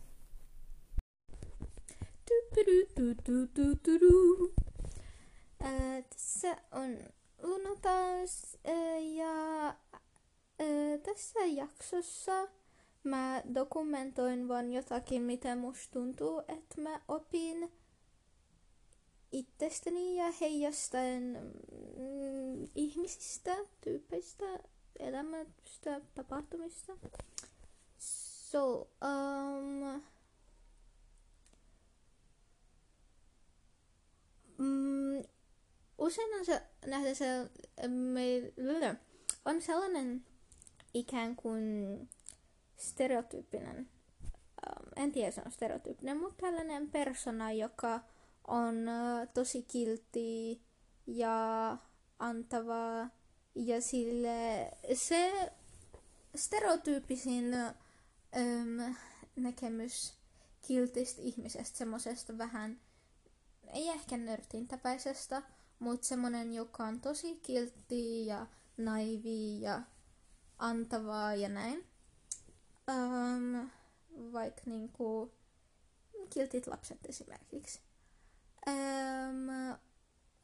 Äh, 5.63 6.03
tässä 6.09 6.57
on 6.71 6.97
Luna 7.41 7.75
taas 7.81 8.57
äh, 8.67 9.03
ja 9.15 9.67
äh, 9.67 10.99
tässä 11.03 11.39
jaksossa 11.45 12.47
mä 13.07 13.41
dokumentoin 13.55 14.47
vaan 14.47 14.71
jotakin, 14.71 15.21
mitä 15.21 15.55
musta 15.55 15.93
tuntuu, 15.93 16.39
että 16.39 16.81
mä 16.81 17.01
opin 17.07 17.71
itsestäni 19.31 20.15
ja 20.17 20.31
heijastaen 20.41 21.53
mm, 21.97 22.67
ihmisistä, 22.75 23.55
tyypeistä, 23.81 24.45
elämästä, 24.99 26.01
tapahtumista. 26.15 26.93
So, 27.97 28.87
um, 29.05 30.01
mm, 34.57 35.23
usein 35.97 36.39
on 36.39 36.45
se, 36.45 36.61
nähdä 36.85 37.13
se, 37.13 37.25
me, 37.87 38.53
on 39.45 39.61
sellainen 39.61 40.25
ikään 40.93 41.35
kuin 41.35 41.63
stereotyyppinen, 42.77 43.77
ähm, 43.77 44.89
en 44.95 45.11
tiedä 45.11 45.31
se 45.31 45.41
on 45.45 45.51
stereotyyppinen, 45.51 46.19
mutta 46.19 46.41
tällainen 46.41 46.89
persona, 46.89 47.51
joka 47.51 47.99
on 48.47 48.75
tosi 49.33 49.63
kiltti 49.63 50.61
ja 51.07 51.77
antava 52.19 53.09
ja 53.55 53.81
sille 53.81 54.71
se 54.93 55.51
stereotyyppisin 56.35 57.53
äm, 57.53 58.95
näkemys 59.35 60.13
kiltistä 60.67 61.21
ihmisestä, 61.21 61.77
semmoisesta 61.77 62.37
vähän, 62.37 62.79
ei 63.67 63.89
ehkä 63.89 64.17
nörtintäpäisestä, 64.17 65.41
mutta 65.79 66.07
semmoinen, 66.07 66.53
joka 66.53 66.83
on 66.83 67.01
tosi 67.01 67.35
kiltti 67.35 68.25
ja 68.25 68.47
naivi 68.77 69.61
ja 69.61 69.81
antavaa 70.57 71.35
ja 71.35 71.49
näin. 71.49 71.85
Um, 72.91 73.69
vaikka 74.33 74.61
niinku 74.65 75.33
kiltit 76.29 76.67
lapset 76.67 77.05
esimerkiksi. 77.05 77.81
Um, 78.67 79.77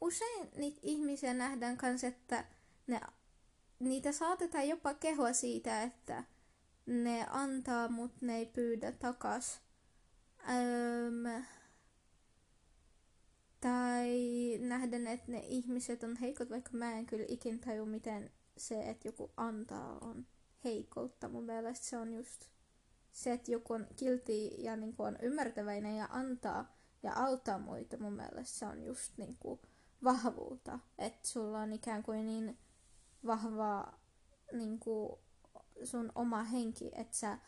usein 0.00 0.48
niitä 0.56 0.80
ihmisiä 0.82 1.34
nähdään 1.34 1.78
myös, 1.82 2.04
että 2.04 2.44
ne, 2.86 3.00
niitä 3.78 4.12
saatetaan 4.12 4.68
jopa 4.68 4.94
kehoa 4.94 5.32
siitä, 5.32 5.82
että 5.82 6.24
ne 6.86 7.26
antaa, 7.30 7.88
mutta 7.88 8.18
ne 8.20 8.36
ei 8.36 8.46
pyydä 8.46 8.92
takas. 8.92 9.60
Um, 10.48 11.44
tai 13.60 14.18
nähdään, 14.60 15.06
että 15.06 15.32
ne 15.32 15.38
ihmiset 15.38 16.02
on 16.02 16.16
heikot, 16.16 16.50
vaikka 16.50 16.70
mä 16.72 16.92
en 16.92 17.06
kyllä 17.06 17.24
ikin 17.28 17.60
taju, 17.60 17.86
miten 17.86 18.32
se, 18.56 18.90
että 18.90 19.08
joku 19.08 19.32
antaa, 19.36 19.98
on 19.98 20.26
heikoutta. 20.64 21.28
Mun 21.28 21.44
mielestä 21.44 21.86
se 21.86 21.96
on 21.96 22.12
just 22.12 22.48
se, 23.12 23.32
että 23.32 23.52
joku 23.52 23.72
on 23.72 23.86
kilti 23.96 24.62
ja 24.62 24.76
niin 24.76 24.96
kuin 24.96 25.06
on 25.06 25.18
ymmärtäväinen 25.22 25.96
ja 25.96 26.08
antaa 26.10 26.76
ja 27.02 27.12
auttaa 27.14 27.58
muita. 27.58 27.98
Mun 27.98 28.12
mielestä 28.12 28.58
se 28.58 28.66
on 28.66 28.82
just 28.82 29.18
niin 29.18 29.36
kuin 29.40 29.60
vahvuutta. 30.04 30.78
Että 30.98 31.28
sulla 31.28 31.60
on 31.60 31.72
ikään 31.72 32.02
kuin 32.02 32.26
niin 32.26 32.58
vahva 33.26 33.98
niin 34.52 34.80
kuin 34.80 35.18
sun 35.84 36.12
oma 36.14 36.42
henki, 36.42 36.90
että 36.94 37.16
sä, 37.16 37.38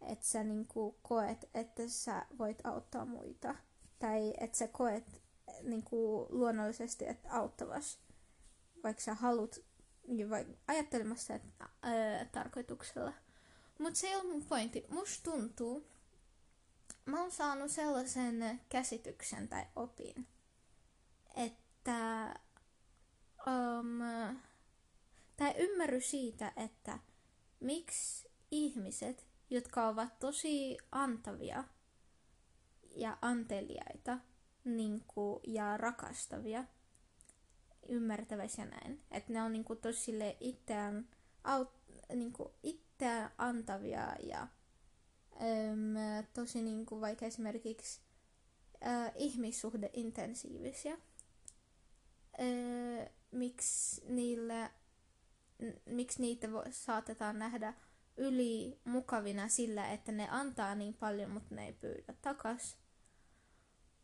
että 0.00 0.26
sä 0.26 0.44
niin 0.44 0.66
kuin 0.66 0.96
koet, 1.02 1.50
että 1.54 1.88
sä 1.88 2.26
voit 2.38 2.66
auttaa 2.66 3.04
muita. 3.04 3.54
Tai 3.98 4.34
että 4.40 4.58
sä 4.58 4.68
koet 4.68 5.22
niin 5.62 5.82
kuin 5.82 6.26
luonnollisesti, 6.30 7.08
että 7.08 7.28
auttavas. 7.32 7.98
Vaikka 8.82 9.02
sä 9.02 9.14
haluat 9.14 9.56
vai 9.56 9.73
ajattelemassa 10.68 11.34
ää, 11.34 12.24
tarkoituksella. 12.24 13.12
Mutta 13.78 14.00
se 14.00 14.06
ei 14.06 14.16
ole 14.16 14.24
mun 14.32 14.44
pointti. 14.44 14.84
Musta 14.88 15.30
tuntuu, 15.30 15.86
mä 17.04 17.20
oon 17.20 17.30
saanut 17.30 17.70
sellaisen 17.70 18.60
käsityksen 18.68 19.48
tai 19.48 19.66
opin, 19.76 20.26
että 21.36 22.34
um, 23.46 23.98
tai 25.36 25.54
ymmärrys 25.58 26.10
siitä, 26.10 26.52
että 26.56 26.98
miksi 27.60 28.28
ihmiset, 28.50 29.26
jotka 29.50 29.88
ovat 29.88 30.18
tosi 30.18 30.78
antavia 30.92 31.64
ja 32.96 33.18
anteliaita 33.22 34.18
niin 34.64 35.04
kuin, 35.06 35.40
ja 35.46 35.76
rakastavia, 35.76 36.64
ymmärtäväisiä 37.88 38.64
näin. 38.64 39.00
Että 39.10 39.32
ne 39.32 39.42
on 39.42 39.52
niinku 39.52 39.76
tosi 39.76 40.12
itseään, 40.40 41.08
aut, 41.44 41.70
niinku 42.14 42.54
itseään 42.62 43.30
antavia 43.38 44.16
ja 44.22 44.40
äm, 44.40 46.26
tosi 46.32 46.62
niinku 46.62 47.00
vaikka 47.00 47.26
esimerkiksi 47.26 48.00
äh, 48.86 49.12
ihmissuhdeintensiivisiä. 49.16 50.98
Miksi 53.30 54.02
niille, 54.08 54.70
miksi 55.86 56.22
niitä 56.22 56.52
vo, 56.52 56.64
saatetaan 56.70 57.38
nähdä 57.38 57.74
yli 58.16 58.80
mukavina 58.84 59.48
sillä, 59.48 59.92
että 59.92 60.12
ne 60.12 60.28
antaa 60.30 60.74
niin 60.74 60.94
paljon, 60.94 61.30
mutta 61.30 61.54
ne 61.54 61.66
ei 61.66 61.72
pyydä 61.72 62.14
takas. 62.22 62.76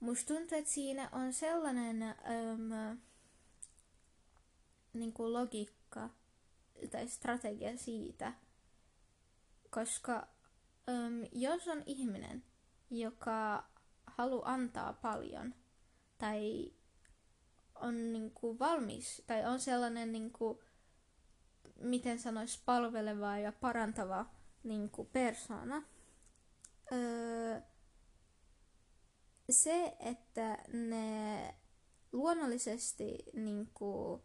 Musta 0.01 0.35
tuntuu, 0.35 0.59
että 0.59 0.71
siinä 0.71 1.09
on 1.12 1.33
sellainen 1.33 2.03
äm, 2.03 2.99
niin 4.92 5.12
kuin 5.12 5.33
logiikka 5.33 6.11
tai 6.90 7.09
strategia 7.09 7.76
siitä, 7.76 8.33
koska 9.70 10.29
äm, 10.88 11.26
jos 11.33 11.68
on 11.68 11.83
ihminen, 11.87 12.44
joka 12.90 13.70
haluaa 14.07 14.53
antaa 14.53 14.92
paljon 14.92 15.55
tai 16.18 16.72
on 17.74 18.12
niin 18.12 18.31
kuin 18.31 18.59
valmis 18.59 19.22
tai 19.26 19.46
on 19.46 19.61
sellainen 19.61 20.12
niin 20.12 20.33
kuin, 20.33 20.59
miten 21.81 22.18
sanois 22.18 22.62
palveleva 22.64 23.38
ja 23.38 23.53
parantava 23.53 24.26
niin 24.62 24.90
kuin 24.90 25.09
persona, 25.09 25.83
öö, 26.92 27.61
se, 29.50 29.96
että 30.00 30.59
ne 30.72 31.55
luonnollisesti 32.12 33.18
niin 33.33 33.70
kuin, 33.74 34.22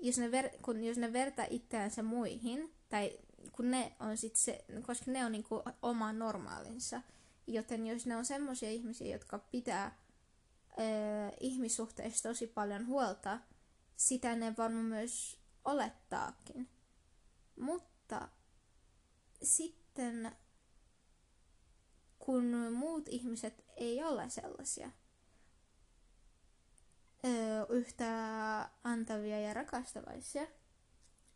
jos 0.00 0.18
ne, 0.18 0.30
ver, 0.30 0.50
kun, 0.62 0.84
jos 0.84 0.96
ne 0.96 1.12
vertaa 1.12 1.46
itseänsä 1.50 2.02
muihin, 2.02 2.74
tai 2.88 3.18
kun 3.52 3.70
ne 3.70 3.96
on 4.00 4.16
sit 4.16 4.36
se, 4.36 4.64
koska 4.86 5.10
ne 5.10 5.24
on 5.24 5.32
niinku 5.32 5.62
oma 5.82 6.12
normaalinsa, 6.12 7.02
joten 7.46 7.86
jos 7.86 8.06
ne 8.06 8.16
on 8.16 8.24
semmoisia 8.24 8.70
ihmisiä, 8.70 9.12
jotka 9.12 9.38
pitää 9.38 9.98
ö, 10.70 10.82
ihmissuhteista 11.40 12.28
tosi 12.28 12.46
paljon 12.46 12.86
huolta, 12.86 13.38
sitä 13.96 14.36
ne 14.36 14.54
varmaan 14.58 14.84
myös 14.84 15.38
olettaakin. 15.64 16.68
Mutta 17.60 18.28
sitten 19.42 20.32
kun 22.18 22.44
muut 22.72 23.08
ihmiset 23.08 23.64
ei 23.76 24.04
ole 24.04 24.30
sellaisia, 24.30 24.90
yhtä 27.68 28.10
antavia 28.84 29.40
ja 29.40 29.54
rakastavaisia. 29.54 30.46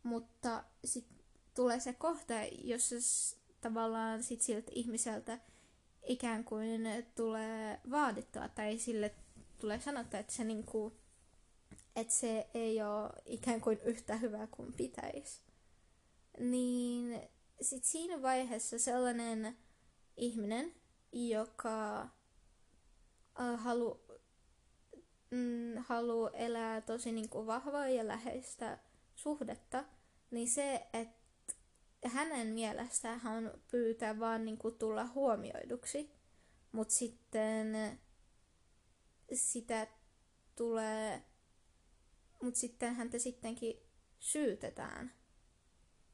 Mutta 0.03 0.63
sitten 0.85 1.17
tulee 1.55 1.79
se 1.79 1.93
kohta, 1.93 2.33
jossa 2.63 2.95
tavallaan 3.61 4.23
sit 4.23 4.41
siltä 4.41 4.71
ihmiseltä 4.75 5.39
ikään 6.03 6.43
kuin 6.43 6.81
tulee 7.15 7.79
vaadittua 7.91 8.49
tai 8.49 8.77
sille 8.77 9.15
tulee 9.59 9.79
sanottua, 9.79 10.19
että 10.19 10.33
se, 10.33 10.43
niinku, 10.43 10.93
että 11.95 12.13
se 12.13 12.47
ei 12.53 12.81
ole 12.81 13.09
ikään 13.25 13.61
kuin 13.61 13.79
yhtä 13.79 14.15
hyvä 14.17 14.47
kuin 14.47 14.73
pitäisi. 14.73 15.41
Niin 16.39 17.21
sitten 17.61 17.89
siinä 17.89 18.21
vaiheessa 18.21 18.79
sellainen 18.79 19.57
ihminen, 20.17 20.73
joka 21.11 22.09
haluaa 23.57 24.04
mm, 25.31 25.77
haluaa 25.77 26.29
elää 26.29 26.81
tosi 26.81 27.11
niin 27.11 27.29
kuin 27.29 27.47
vahvaa 27.47 27.87
ja 27.89 28.07
läheistä 28.07 28.79
suhdetta, 29.15 29.83
niin 30.31 30.49
se, 30.49 30.87
että 30.93 31.53
hänen 32.07 32.47
mielestään 32.47 33.19
hän 33.19 33.51
pyytää 33.71 34.19
vaan 34.19 34.45
niin 34.45 34.57
kuin 34.57 34.77
tulla 34.77 35.07
huomioiduksi, 35.07 36.11
mutta 36.71 36.93
sitten 36.93 37.99
sitä 39.33 39.87
tulee, 40.55 41.23
mutta 42.41 42.59
sitten 42.59 42.95
häntä 42.95 43.19
sittenkin 43.19 43.79
syytetään 44.19 45.13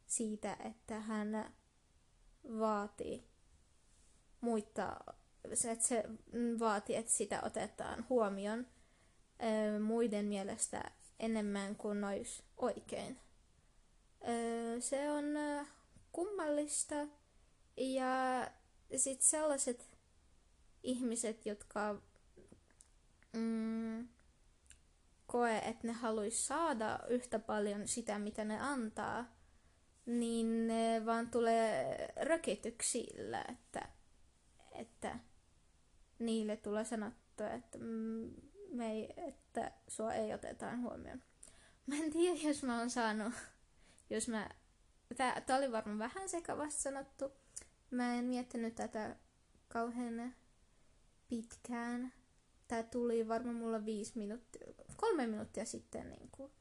siitä, 0.06 0.58
että 0.66 1.00
hän 1.00 1.54
vaatii 2.60 3.28
muita, 4.42 4.98
että 5.44 5.88
se 5.88 6.04
vaatii, 6.60 6.96
että 6.96 7.12
sitä 7.12 7.42
otetaan 7.44 8.06
huomioon 8.10 8.68
muiden 9.80 10.26
mielestä 10.26 10.92
enemmän 11.20 11.76
kuin 11.76 12.04
olisi 12.04 12.44
oikein. 12.58 13.20
Se 14.80 15.12
on 15.12 15.26
kummallista 16.12 16.96
ja 17.78 18.48
sitten 18.96 19.28
sellaiset 19.28 19.90
ihmiset, 20.84 21.46
jotka 21.46 22.02
mm, 23.34 24.08
koe, 25.28 25.58
että 25.58 25.88
ne 25.88 25.94
haluaisi 25.94 26.46
saada 26.46 27.00
yhtä 27.10 27.40
paljon 27.40 27.88
sitä, 27.88 28.20
mitä 28.20 28.46
ne 28.46 28.60
antaa, 28.60 29.26
niin 30.06 30.68
ne 30.68 31.06
vaan 31.06 31.32
tulee 31.32 32.08
rökityksillä, 32.22 33.46
että, 33.50 33.88
että 34.72 35.20
niille 36.20 36.58
tulee 36.58 36.86
sanottua, 36.86 37.50
että 37.50 37.78
mm, 37.78 38.32
me 38.72 38.92
ei, 38.92 39.14
että 39.18 39.72
sua 39.88 40.14
ei 40.14 40.34
otetaan 40.34 40.82
huomioon. 40.82 41.22
Mä 41.88 41.96
en 41.96 42.12
tiedä, 42.12 42.40
jos 42.48 42.64
mä 42.64 42.80
oon 42.80 42.90
saanut, 42.90 43.34
jos 44.10 44.28
mä, 44.28 44.50
tää, 45.18 45.42
tää 45.42 45.58
oli 45.58 45.72
varmaan 45.72 46.00
vähän 46.00 46.30
sekavasti 46.30 46.82
sanottu. 46.82 47.32
Mä 47.92 48.16
en 48.16 48.26
miettinyt 48.26 48.76
tätä 48.76 49.16
kauhean 49.68 50.34
pitkään. 51.28 52.14
Tää 52.68 52.84
tuli 52.84 53.28
varmaan 53.28 53.56
mulla 53.56 53.86
viisi 53.86 54.12
minuuttia, 54.16 54.68
kolme 54.96 55.28
minuuttia 55.28 55.66
sitten 55.66 56.10
niin 56.10 56.30
kuin 56.32 56.52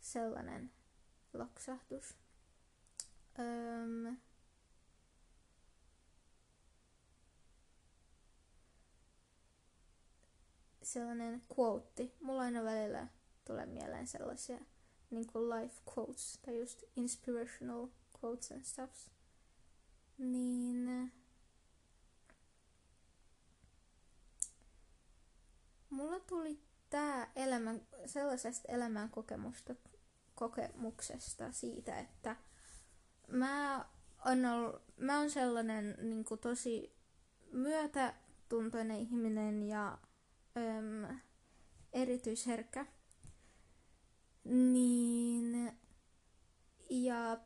sellainen 0.00 0.72
loksahtus. 1.32 2.16
Öm, 3.38 4.16
sellainen 10.84 11.42
quote. 11.58 12.10
Mulla 12.20 12.42
aina 12.42 12.64
välillä 12.64 13.06
tulee 13.44 13.66
mieleen 13.66 14.06
sellaisia 14.06 14.58
niin 15.10 15.26
kuin 15.26 15.50
life 15.50 15.74
quotes 15.90 16.38
tai 16.44 16.58
just 16.58 16.82
inspirational 16.96 17.88
quotes 18.22 18.52
and 18.52 18.64
stuffs. 18.64 19.10
Niin 20.18 21.12
mulla 25.90 26.20
tuli 26.20 26.60
tää 26.90 27.32
elämän, 27.36 27.86
sellaisesta 28.06 28.72
elämän 28.72 29.10
kokemusta, 29.10 29.74
kokemuksesta 30.34 31.52
siitä, 31.52 31.98
että 31.98 32.36
mä 33.28 33.84
on, 34.24 34.44
ollut, 34.44 34.82
mä 34.96 35.18
on 35.18 35.30
sellainen 35.30 35.96
niin 36.00 36.24
kuin 36.24 36.40
tosi 36.40 36.96
myötätuntoinen 37.52 38.96
ihminen 38.98 39.62
ja 39.62 39.98
öm, 40.56 41.20
erityisherkkä. 41.92 42.86
Niin, 44.44 45.78
ja 46.90 47.38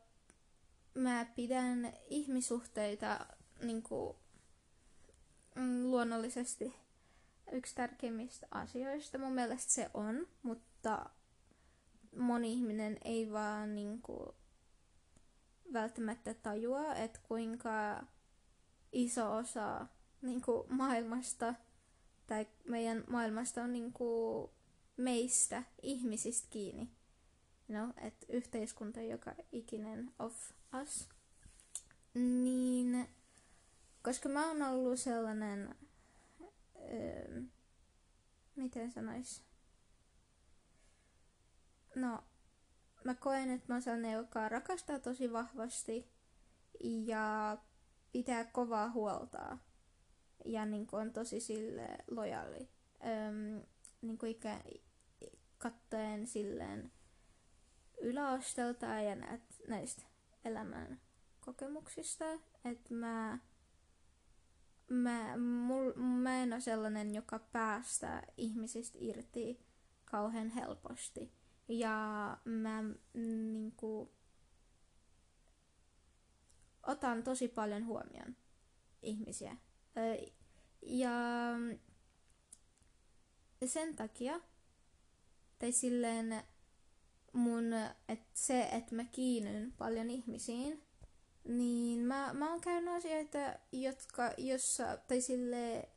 mä 0.93 1.25
pidän 1.35 1.93
ihmisuhteita 2.09 3.25
niin 3.61 3.83
kuin, 3.83 4.17
mm, 5.55 5.83
luonnollisesti 5.83 6.75
yksi 7.51 7.75
tärkeimmistä 7.75 8.47
asioista. 8.51 9.17
Mun 9.17 9.33
mielestä 9.33 9.71
se 9.71 9.89
on, 9.93 10.27
mutta 10.43 11.09
moni 12.15 12.53
ihminen 12.53 12.97
ei 13.03 13.31
vaan 13.31 13.75
niin 13.75 14.01
kuin, 14.01 14.35
välttämättä 15.73 16.33
tajua, 16.33 16.95
että 16.95 17.19
kuinka 17.27 18.03
iso 18.91 19.35
osa 19.35 19.87
niin 20.21 20.41
kuin, 20.41 20.73
maailmasta 20.73 21.53
tai 22.29 22.47
meidän 22.67 23.03
maailmasta 23.09 23.63
on 23.63 23.73
niin 23.73 23.93
kuin, 23.93 24.49
meistä, 24.97 25.63
ihmisistä 25.81 26.47
kiinni. 26.49 26.91
Know, 27.67 27.89
että 27.97 28.25
yhteiskunta 28.29 29.01
joka 29.01 29.35
ikinen 29.51 30.11
of 30.19 30.51
us. 30.81 31.09
Niin, 32.13 33.09
koska 34.03 34.29
mä 34.29 34.47
oon 34.47 34.61
ollut 34.61 34.99
sellainen, 34.99 35.75
öö, 36.91 37.41
miten 38.55 38.91
sanois? 38.91 39.43
No, 41.95 42.23
mä 43.03 43.15
koen, 43.15 43.51
että 43.51 43.65
mä 43.67 43.75
oon 43.75 43.81
sellainen, 43.81 44.13
joka 44.13 44.49
rakastaa 44.49 44.99
tosi 44.99 45.33
vahvasti 45.33 46.11
ja 46.83 47.57
pitää 48.11 48.45
kovaa 48.45 48.91
huolta 48.91 49.57
ja 50.51 50.65
niin 50.65 50.87
kuin 50.87 51.01
on 51.01 51.13
tosi 51.13 51.39
sille 51.39 51.87
lojaali. 52.11 52.69
Öm, 53.05 53.63
niin 54.01 54.17
kuin 54.17 54.31
ikä, 54.31 54.61
katteen 55.57 56.27
silleen 56.27 56.91
yläastelta 58.01 58.85
ja 58.85 59.15
näet, 59.15 59.41
näistä 59.67 60.03
elämän 60.45 61.01
kokemuksista, 61.39 62.25
että 62.65 62.93
mä, 62.93 63.39
mä, 64.89 65.37
mul, 65.37 65.93
mä 65.95 66.43
en 66.43 66.53
ole 66.53 66.61
sellainen, 66.61 67.15
joka 67.15 67.39
päästää 67.39 68.23
ihmisistä 68.37 68.97
irti 69.01 69.65
kauhean 70.05 70.49
helposti. 70.49 71.33
Ja 71.67 72.37
mä 72.45 72.83
niin 73.13 73.71
kuin, 73.71 74.09
otan 76.87 77.23
tosi 77.23 77.47
paljon 77.47 77.85
huomioon 77.85 78.35
ihmisiä. 79.01 79.57
Ja 80.81 81.11
sen 83.65 83.95
takia, 83.95 84.41
tai 85.59 85.71
silleen 85.71 86.43
mun, 87.33 87.73
että 88.07 88.29
se, 88.33 88.61
että 88.61 88.95
mä 88.95 89.05
kiinnyn 89.05 89.73
paljon 89.77 90.09
ihmisiin, 90.09 90.83
niin 91.47 91.99
mä, 91.99 92.33
mä 92.33 92.51
oon 92.51 92.61
käynyt 92.61 92.93
asioita, 92.93 93.37
jotka, 93.71 94.33
jossa, 94.37 94.97
tai 94.97 95.21
sille 95.21 95.89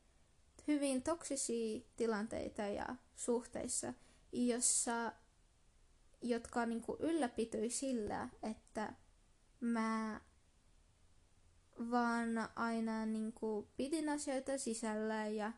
hyvin 0.69 1.03
toksisia 1.03 1.81
tilanteita 1.97 2.63
ja 2.63 2.97
suhteissa, 3.17 3.95
jossa 4.33 5.13
jotka 6.23 6.67
niin 6.67 6.83
kuin 6.83 7.01
ylläpityi 7.01 7.71
sillä, 7.71 8.29
että 8.43 8.93
mä 9.61 10.21
vaan 11.91 12.29
aina 12.57 13.07
niin 13.07 13.33
kuin 13.33 13.69
pidin 13.77 14.09
asioita 14.09 14.59
sisällä 14.59 15.27
ja 15.27 15.53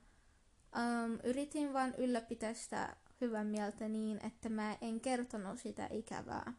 um, 0.76 1.18
yritin 1.24 1.72
vaan 1.72 1.94
ylläpitää 1.98 2.54
sitä 2.54 2.96
hyvän 3.20 3.46
mieltä 3.46 3.88
niin, 3.88 4.26
että 4.26 4.48
mä 4.48 4.76
en 4.80 5.00
kertonut 5.00 5.58
sitä 5.58 5.88
ikävää. 5.92 6.52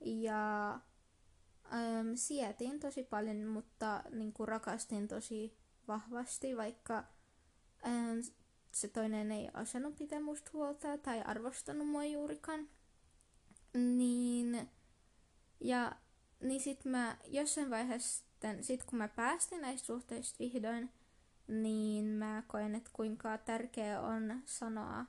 Ja 0.00 0.80
um, 1.72 2.16
sietin 2.16 2.80
tosi 2.80 3.04
paljon, 3.04 3.46
mutta 3.46 4.02
niin 4.10 4.32
kuin 4.32 4.48
rakastin 4.48 5.08
tosi 5.08 5.56
vahvasti, 5.88 6.56
vaikka 6.56 7.04
um, 7.86 8.22
se 8.72 8.88
toinen 8.88 9.32
ei 9.32 9.50
osannut 9.62 9.96
pitää 9.96 10.20
musta 10.20 10.50
huolta 10.52 10.98
tai 10.98 11.22
arvostanut 11.22 11.88
mua 11.88 12.04
juurikaan. 12.04 12.68
Niin, 13.74 14.70
ja 15.60 15.92
niin 16.40 16.60
sit 16.60 16.84
mä 16.84 17.16
jossain 17.28 17.70
vaiheessa, 17.70 18.24
sit 18.60 18.84
kun 18.84 18.98
mä 18.98 19.08
päästin 19.08 19.60
näistä 19.60 19.86
suhteista 19.86 20.38
vihdoin, 20.38 20.90
niin 21.48 22.04
mä 22.04 22.42
koen, 22.46 22.74
että 22.74 22.90
kuinka 22.92 23.38
tärkeää 23.38 24.00
on 24.00 24.42
sanoa, 24.44 25.04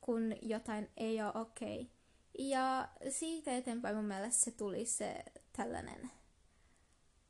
kun 0.00 0.34
jotain 0.42 0.90
ei 0.96 1.22
ole 1.22 1.32
okei. 1.34 1.80
Okay. 1.80 1.92
Ja 2.38 2.88
siitä 3.10 3.56
eteenpäin 3.56 3.96
mun 3.96 4.04
mielestä 4.04 4.44
se 4.44 4.50
tuli 4.50 4.86
se 4.86 5.24
tällainen 5.56 6.10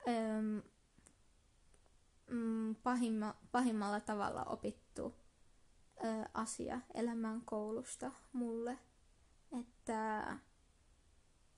äm, 0.08 0.62
mm, 2.30 2.74
pahimma, 2.74 3.34
pahimmalla 3.52 4.00
tavalla 4.00 4.44
opittu 4.44 5.14
ä, 6.04 6.28
asia 6.34 6.80
elämän 6.94 7.40
koulusta 7.44 8.12
mulle 8.32 8.78
että 9.52 10.38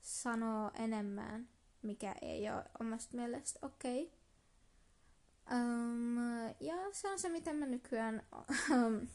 sanoo 0.01 0.71
enemmän, 0.75 1.49
mikä 1.83 2.15
ei 2.23 2.51
ole 2.51 2.65
omasta 2.81 3.17
mielestä 3.17 3.59
okei. 3.63 4.03
Okay. 4.03 4.21
Um, 5.61 6.17
ja 6.61 6.75
se 6.93 7.09
on 7.09 7.19
se, 7.19 7.29
mitä 7.29 7.53
mä 7.53 7.67
nykyään... 7.67 8.23
Um, 8.71 9.09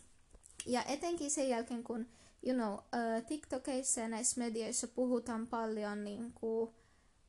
ja 0.65 0.83
etenkin 0.83 1.31
sen 1.31 1.49
jälkeen, 1.49 1.83
kun 1.83 2.07
you 2.43 2.55
know, 2.55 2.73
uh, 2.73 3.25
TikTokeissa 3.27 4.01
ja 4.01 4.07
näissä 4.07 4.41
medioissa 4.41 4.87
puhutaan 4.87 5.47
paljon 5.47 6.03
niin 6.03 6.33
kuin, 6.33 6.75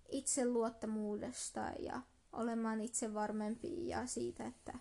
itseluottamuudesta 0.09 1.61
ja 1.79 2.03
olemaan 2.33 2.81
itse 2.81 3.15
varmempi 3.15 3.89
ja 3.89 4.07
siitä, 4.07 4.47
että, 4.47 4.79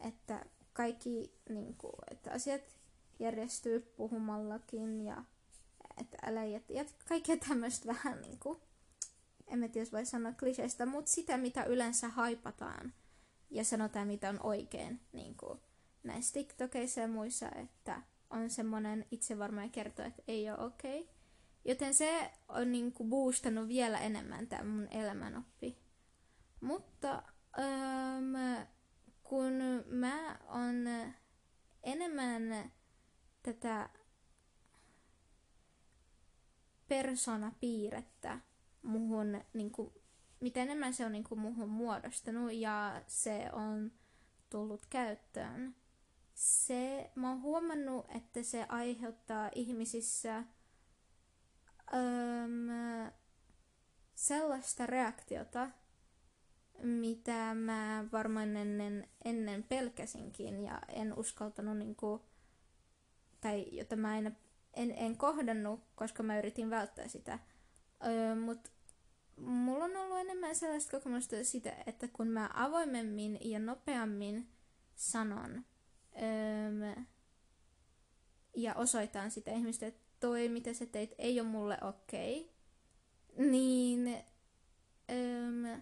että 0.00 0.46
kaikki 0.72 1.34
niin 1.48 1.74
kuin, 1.76 1.92
että 2.10 2.32
asiat 2.32 2.62
järjestyy 3.18 3.80
puhumallakin 3.80 5.00
ja 5.04 5.24
että 6.00 6.18
älä 6.22 6.44
jätä, 6.44 6.72
jätä 6.72 6.92
kaikkea 7.08 7.36
tämmöistä 7.48 7.86
vähän 7.86 8.20
niin 8.20 8.38
kuin, 8.38 8.58
en 9.52 9.58
mä 9.58 9.68
tiedä, 9.68 9.90
voi 9.92 10.06
sanoa 10.06 10.32
kliseistä, 10.32 10.86
mutta 10.86 11.10
sitä, 11.10 11.36
mitä 11.36 11.64
yleensä 11.64 12.08
haipataan 12.08 12.92
ja 13.50 13.64
sanotaan, 13.64 14.06
mitä 14.06 14.28
on 14.28 14.40
oikein 14.42 15.00
niin 15.12 15.36
kuin 15.36 15.60
näissä 16.02 16.34
TikTokeissa 16.34 17.00
ja 17.00 17.08
muissa, 17.08 17.50
että 17.50 18.02
on 18.30 18.50
semmoinen 18.50 19.06
itsevarma 19.10 19.62
ja 19.62 19.68
kertoo, 19.68 20.06
että 20.06 20.22
ei 20.28 20.50
ole 20.50 20.58
okei. 20.58 21.00
Okay. 21.00 21.14
Joten 21.64 21.94
se 21.94 22.30
on 22.48 22.72
niin 22.72 22.92
kuin 22.92 23.10
boostannut 23.10 23.68
vielä 23.68 23.98
enemmän 23.98 24.46
tämä 24.46 24.64
mun 24.64 24.88
elämänoppi. 24.90 25.78
Mutta 26.60 27.22
ähm, 27.58 28.34
kun 29.22 29.52
mä 29.86 30.38
on 30.48 30.74
enemmän 31.82 32.72
tätä 33.42 33.90
persoonapiirrettä 36.88 38.40
muhun, 38.82 39.40
niin 39.54 39.70
kuin, 39.70 39.92
mitä 40.40 40.62
enemmän 40.62 40.94
se 40.94 41.06
on 41.06 41.12
niin 41.12 41.24
kuin, 41.24 41.40
muhun 41.40 41.68
muodostunut 41.68 42.52
ja 42.52 43.02
se 43.06 43.48
on 43.52 43.92
tullut 44.50 44.86
käyttöön, 44.86 45.74
se, 46.34 47.10
mä 47.14 47.28
oon 47.28 47.42
huomannut, 47.42 48.06
että 48.16 48.42
se 48.42 48.66
aiheuttaa 48.68 49.50
ihmisissä 49.54 50.44
öm, 51.94 52.68
sellaista 54.14 54.86
reaktiota, 54.86 55.70
mitä 56.82 57.54
mä 57.54 58.04
varmaan 58.12 58.56
ennen, 58.56 59.08
ennen 59.24 59.62
pelkäsinkin 59.62 60.64
ja 60.64 60.82
en 60.88 61.18
uskaltanut 61.18 61.78
niinku, 61.78 62.22
tai 63.40 63.66
jota 63.72 63.96
mä 63.96 64.18
en, 64.18 64.36
en, 64.74 64.90
en 64.96 65.16
kohdannut, 65.16 65.80
koska 65.94 66.22
mä 66.22 66.38
yritin 66.38 66.70
välttää 66.70 67.08
sitä. 67.08 67.38
Öö, 68.06 68.34
Mutta 68.34 68.70
mulla 69.36 69.84
on 69.84 69.96
ollut 69.96 70.18
enemmän 70.18 70.56
sellaista 70.56 70.90
kokemusta 70.90 71.44
sitä, 71.44 71.76
että 71.86 72.08
kun 72.08 72.28
mä 72.28 72.50
avoimemmin 72.54 73.38
ja 73.40 73.58
nopeammin 73.58 74.48
sanon 74.94 75.64
öö, 76.22 77.02
ja 78.56 78.74
osoitan 78.74 79.30
sitä 79.30 79.50
ihmistä, 79.50 79.86
että 79.86 80.02
toi 80.20 80.48
mitä 80.48 80.74
sä 80.74 80.86
teit 80.86 81.14
ei 81.18 81.40
ole 81.40 81.48
mulle 81.48 81.78
okei, 81.82 82.40
okay, 82.40 83.46
niin 83.50 84.24
öö, 85.10 85.78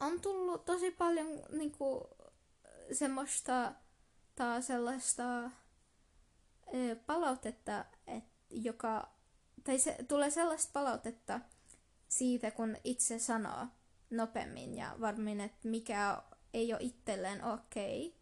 on 0.00 0.20
tullut 0.20 0.64
tosi 0.64 0.90
paljon 0.90 1.26
niinku, 1.52 2.08
semmoista 2.92 3.72
tai 4.34 4.62
sellaista 4.62 5.44
ö, 6.74 6.96
palautetta, 7.06 7.84
et, 8.06 8.24
joka, 8.50 9.17
tai 9.68 9.78
se, 9.78 9.96
tulee 10.08 10.30
sellaista 10.30 10.70
palautetta 10.72 11.40
siitä, 12.08 12.50
kun 12.50 12.76
itse 12.84 13.18
sanoo 13.18 13.66
nopeammin 14.10 14.74
ja 14.74 14.96
varmin, 15.00 15.40
että 15.40 15.68
mikä 15.68 16.22
ei 16.54 16.72
ole 16.72 16.82
itselleen 16.82 17.44
okei. 17.44 18.16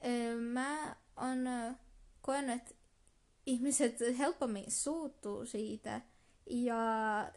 Okay. 0.00 0.40
Mä 0.40 0.96
oon 1.16 1.38
koenut, 2.20 2.50
että 2.50 2.74
ihmiset 3.46 3.98
helpommin 4.18 4.70
suuttuu 4.70 5.46
siitä 5.46 6.00
ja 6.50 6.74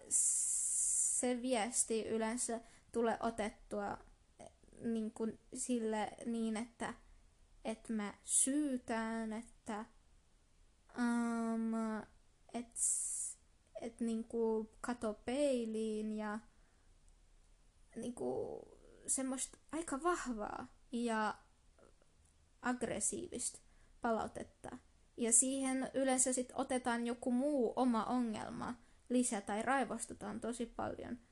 se 0.09 1.41
viesti 1.41 2.07
yleensä 2.07 2.61
tule 2.91 3.17
otettua 3.19 3.97
niin 4.81 5.11
kuin 5.11 5.39
sille 5.53 6.11
niin, 6.25 6.57
että, 6.57 6.93
että 7.65 7.93
mä 7.93 8.13
syytään, 8.23 9.33
että 9.33 9.85
um, 10.97 11.73
et, 12.53 12.67
et 13.81 13.99
niin 13.99 14.23
kuin 14.23 14.69
kato 14.81 15.13
peiliin 15.25 16.17
ja 16.17 16.39
niin 17.95 18.13
kuin 18.13 18.61
semmoista 19.07 19.57
aika 19.71 20.03
vahvaa 20.03 20.67
ja 20.91 21.37
aggressiivista 22.61 23.59
palautetta. 24.01 24.77
Ja 25.17 25.33
siihen 25.33 25.91
yleensä 25.93 26.33
sit 26.33 26.51
otetaan 26.53 27.07
joku 27.07 27.31
muu 27.31 27.73
oma 27.75 28.05
ongelma 28.05 28.75
lisää 29.09 29.41
tai 29.41 29.61
raivostutaan 29.61 30.41
tosi 30.41 30.65
paljon– 30.65 31.19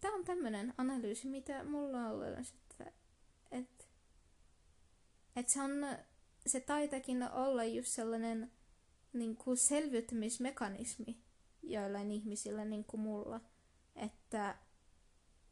Tämä 0.00 0.14
on 0.14 0.24
tämmöinen 0.24 0.74
analyysi, 0.78 1.28
mitä 1.28 1.64
mulla 1.64 1.98
on 1.98 2.06
ollut, 2.06 2.26
että, 2.26 2.92
että, 3.50 3.84
että 5.36 5.52
se, 5.52 5.62
on, 5.62 5.70
se 6.46 6.60
taitakin 6.60 7.22
olla 7.22 7.64
just 7.64 7.88
sellainen 7.88 8.52
niin 9.12 9.36
kuin 9.36 9.56
selviytymismekanismi 9.56 11.22
joillain 11.62 12.10
ihmisillä 12.10 12.64
niin 12.64 12.84
kuin 12.84 13.00
mulla, 13.00 13.40
että 13.96 14.58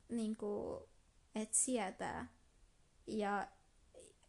niin 0.08 0.36
kuin, 0.36 0.82
et 1.34 1.54
sietää. 1.54 2.32
Ja 3.06 3.48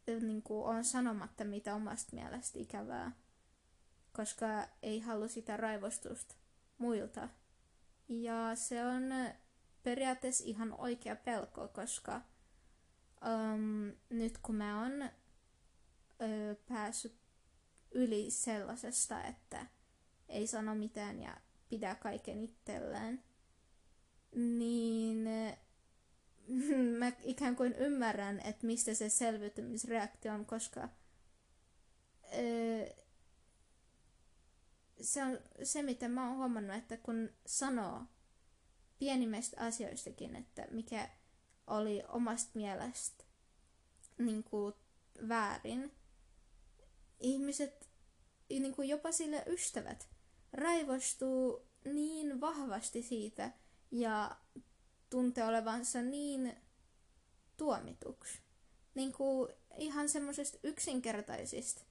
niin 0.08 0.42
kuin 0.42 0.66
on 0.66 0.84
sanomatta 0.84 1.44
mitä 1.44 1.76
omasta 1.76 2.16
mielestä 2.16 2.60
ikävää, 2.60 3.12
koska 4.12 4.68
ei 4.82 5.00
halua 5.00 5.28
sitä 5.28 5.58
raivostusta 5.58 6.36
muilta. 6.78 7.30
Ja 8.08 8.56
se 8.56 8.86
on 8.86 9.04
periaatteessa 9.84 10.44
ihan 10.48 10.76
oikea 10.78 11.16
pelko, 11.16 11.68
koska 11.68 12.22
um, 13.26 13.94
nyt 14.10 14.38
kun 14.38 14.56
mä 14.56 14.82
oon 14.82 15.02
ö, 16.22 16.56
päässyt 16.68 17.19
yli 17.92 18.32
sellaisesta, 18.32 19.24
että 19.24 19.66
ei 20.30 20.48
sano 20.48 20.76
mitään 20.76 21.22
ja 21.22 21.38
pitää 21.70 21.96
kaiken 21.96 22.44
itselleen, 22.44 23.24
niin 24.36 25.28
mä 27.00 27.12
ikään 27.24 27.56
kuin 27.56 27.74
ymmärrän, 27.74 28.40
että 28.40 28.68
mistä 28.68 28.94
se 28.94 29.10
selviytymisreaktio 29.10 30.34
on, 30.34 30.46
koska 30.46 30.90
ö, 32.34 32.96
se 35.02 35.24
on 35.24 35.40
se, 35.64 35.82
mitä 35.82 36.08
mä 36.08 36.28
oon 36.28 36.38
huomannut, 36.38 36.76
että 36.76 36.98
kun 36.98 37.30
sanoo 37.46 38.02
pienimmistä 39.00 39.66
asioistakin, 39.66 40.36
että 40.36 40.68
mikä 40.72 41.10
oli 41.68 42.04
omasta 42.08 42.52
mielestä 42.54 43.24
niin 44.18 44.44
kuin 44.44 44.74
väärin, 45.28 45.92
ihmiset, 47.20 47.90
niin 48.50 48.76
kuin 48.76 48.90
jopa 48.90 49.12
sille 49.12 49.44
ystävät, 49.48 50.10
raivostuu 50.54 51.68
niin 51.86 52.42
vahvasti 52.42 53.04
siitä 53.04 53.52
ja 53.92 54.38
tuntee 55.10 55.46
olevansa 55.46 56.02
niin 56.02 56.56
tuomituksi. 57.58 58.40
Niin 58.96 59.14
kuin 59.14 59.54
ihan 59.78 60.10
semmoisista 60.10 60.58
yksinkertaisista 60.64 61.82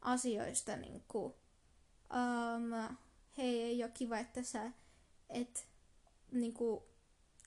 asioista, 0.00 0.76
niin 0.76 1.04
kuin 1.08 1.34
um, 2.14 2.96
hei, 3.38 3.62
ei 3.62 3.82
ole 3.82 3.90
kiva, 3.94 4.18
että 4.18 4.42
sä 4.42 4.70
et, 5.30 5.68
niinku, 6.32 6.88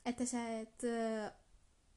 että 0.05 0.25
sä 0.25 0.59
et 0.59 0.83
uh, 0.83 1.31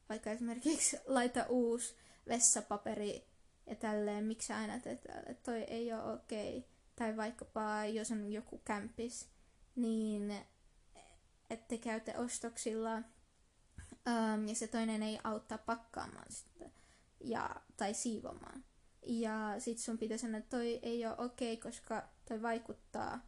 vaikka 0.09 0.31
esimerkiksi 0.31 0.97
laita 1.07 1.47
uusi 1.49 1.95
vessapaperi 2.29 3.30
ja 3.71 3.77
tälleen, 3.77 4.25
miksi 4.25 4.53
aina 4.53 4.81
teet 4.81 5.07
että 5.27 5.43
toi 5.43 5.61
ei 5.61 5.93
ole 5.93 6.12
okei. 6.12 6.59
Okay. 6.59 6.71
Tai 6.97 7.16
vaikkapa 7.16 7.85
jos 7.85 8.11
on 8.11 8.33
joku 8.33 8.59
kämpis, 8.59 9.29
niin 9.77 10.35
että 11.51 11.77
käytä 11.77 12.18
ostoksilla 12.18 12.97
um, 12.97 14.49
ja 14.49 14.55
se 14.55 14.66
toinen 14.66 15.03
ei 15.03 15.18
auttaa 15.25 15.59
pakkaamaan 15.59 16.33
sitä 16.33 16.71
ja, 17.25 17.57
tai 17.77 17.95
siivomaan. 17.95 18.64
Ja 19.07 19.55
sit 19.59 19.79
sun 19.79 19.99
pitäisi 19.99 20.23
sanoa, 20.23 20.39
että 20.39 20.57
toi 20.57 20.79
ei 20.83 21.07
ole 21.07 21.18
okei, 21.18 21.55
okay, 21.55 21.71
koska 21.71 22.09
toi 22.29 22.43
vaikuttaa 22.43 23.21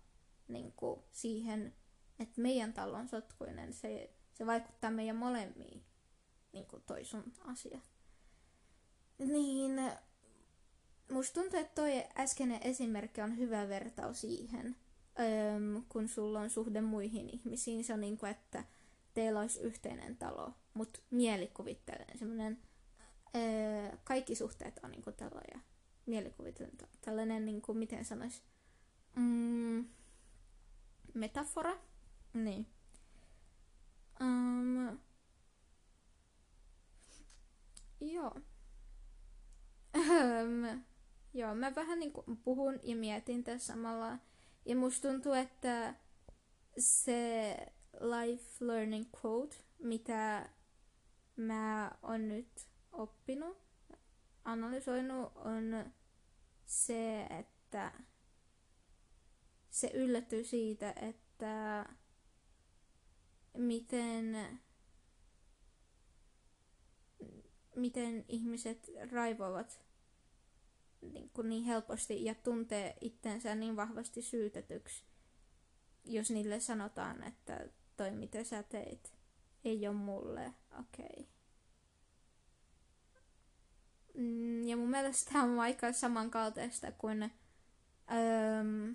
niin 0.49 0.73
kuin, 0.73 1.01
siihen, 1.13 1.75
että 2.19 2.41
meidän 2.41 2.73
talo 2.73 2.97
on 2.97 3.09
sotkuinen. 3.09 3.73
Se, 3.73 4.11
se 4.35 4.47
vaikuttaa 4.47 4.91
meidän 4.91 5.17
molemmiin, 5.17 5.85
niin 6.53 6.67
kuin 6.67 6.83
toi 6.83 7.05
sun 7.05 7.33
asia. 7.45 7.81
Niin, 9.19 9.77
musta 11.13 11.41
tuntuu, 11.41 11.61
että 11.61 11.75
toi 11.75 12.05
äskeinen 12.17 12.63
esimerkki 12.63 13.21
on 13.21 13.39
hyvä 13.39 13.69
vertaus 13.69 14.21
siihen, 14.21 14.77
öö, 15.21 15.81
kun 15.89 16.09
sulla 16.09 16.41
on 16.41 16.51
suhde 16.51 16.81
muihin 16.81 17.31
ihmisiin. 17.31 17.85
Se 17.85 17.95
on 17.95 18.01
niin 18.01 18.19
kuin, 18.19 18.31
että 18.31 18.65
teillä 19.15 19.41
olisi 19.41 19.61
yhteinen 19.61 20.17
talo, 20.17 20.53
mutta 20.75 21.01
mielikuvittelen 21.11 22.19
semmoinen, 22.19 22.59
öö, 23.37 23.97
kaikki 24.05 24.35
suhteet 24.35 24.81
on 24.83 24.91
niin 24.91 25.03
kuin 25.03 25.17
tällaisia 25.17 25.61
mielikuvitellen 26.07 26.77
tällainen, 27.01 27.45
niin 27.45 27.63
kuin, 27.63 27.79
miten 27.79 28.05
sanois, 28.05 28.43
mm, 29.17 29.85
metafora. 31.15 31.77
Niin. 32.35 32.67
Um, 34.21 34.99
joo. 38.01 38.35
joo, 41.35 41.55
mä 41.55 41.75
vähän 41.75 41.99
niin 41.99 42.13
kuin 42.13 42.37
puhun 42.37 42.81
ja 42.83 42.97
mietin 42.97 43.45
tässä 43.45 43.73
samalla. 43.73 44.19
Ja 44.65 44.77
musta 44.77 45.09
tuntuu, 45.09 45.33
että 45.33 45.95
se 46.79 47.57
life 48.01 48.65
learning 48.65 49.07
quote, 49.25 49.57
mitä 49.79 50.49
mä 51.37 51.93
oon 52.03 52.29
nyt 52.29 52.69
oppinut, 52.93 53.59
analysoinut, 54.45 55.33
on 55.37 55.93
se, 56.67 57.23
että 57.23 57.93
se 59.71 59.91
yllättyy 59.95 60.45
siitä, 60.45 60.95
että 60.97 61.87
miten, 63.57 64.37
miten 67.77 68.25
ihmiset 68.29 68.91
raivoavat 69.11 69.92
niin, 71.03 71.31
kuin 71.31 71.49
niin 71.49 71.65
helposti 71.65 72.25
ja 72.25 72.35
tuntee 72.35 72.97
itsensä 73.01 73.55
niin 73.55 73.77
vahvasti 73.77 74.23
syytetyksi, 74.23 75.05
jos 76.05 76.31
niille 76.31 76.61
sanotaan, 76.61 77.23
että 77.23 77.69
toi 77.97 78.11
mitä 78.11 78.45
sä 78.45 78.63
teit 78.63 79.13
ei 79.65 79.89
ole 79.89 79.97
mulle 79.97 80.55
okei. 80.81 81.07
Okay. 81.11 81.25
Mm, 84.15 84.69
ja 84.69 84.77
mun 84.77 84.91
mielestä 84.91 85.33
tämä 85.33 85.45
on 85.45 85.61
aika 85.61 85.93
samankaltaista 85.93 86.93
kuin, 86.93 87.23
öö, 87.23 88.93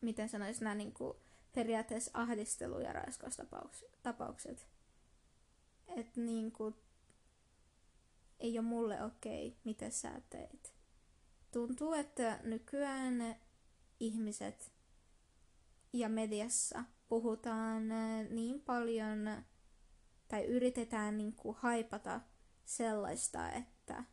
miten 0.00 0.28
sanoisin, 0.28 0.64
nämä 0.64 0.74
niin 0.74 0.92
kuin, 0.94 1.18
periaatteessa 1.54 2.10
ahdistelu- 2.14 2.80
ja 2.80 2.92
raiskaustapaukset. 2.92 4.68
Että 5.88 6.20
niin 6.20 6.52
kuin, 6.52 6.74
ei 8.38 8.58
ole 8.58 8.66
mulle 8.66 9.04
okei, 9.04 9.48
okay, 9.48 9.60
mitä 9.64 9.90
sä 9.90 10.20
teet. 10.30 10.74
Tuntuu, 11.52 11.92
että 11.92 12.40
nykyään 12.42 13.36
ihmiset 14.00 14.72
ja 15.92 16.08
mediassa 16.08 16.84
puhutaan 17.08 17.82
niin 18.30 18.60
paljon 18.60 19.44
tai 20.28 20.44
yritetään 20.44 21.18
niin 21.18 21.32
kuin 21.32 21.56
haipata 21.60 22.20
sellaista, 22.64 23.50
että 23.52 24.04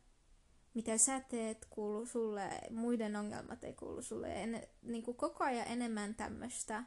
mitä 0.74 0.98
sä 0.98 1.20
teet 1.20 1.66
kuuluu 1.70 2.06
sulle, 2.06 2.50
muiden 2.70 3.16
ongelmat 3.16 3.64
ei 3.64 3.72
kuulu 3.72 4.02
sulle. 4.02 4.42
En, 4.42 4.62
niin 4.82 5.02
kuin 5.02 5.16
koko 5.16 5.44
ajan 5.44 5.66
enemmän 5.68 6.14
tämmöistä 6.14 6.84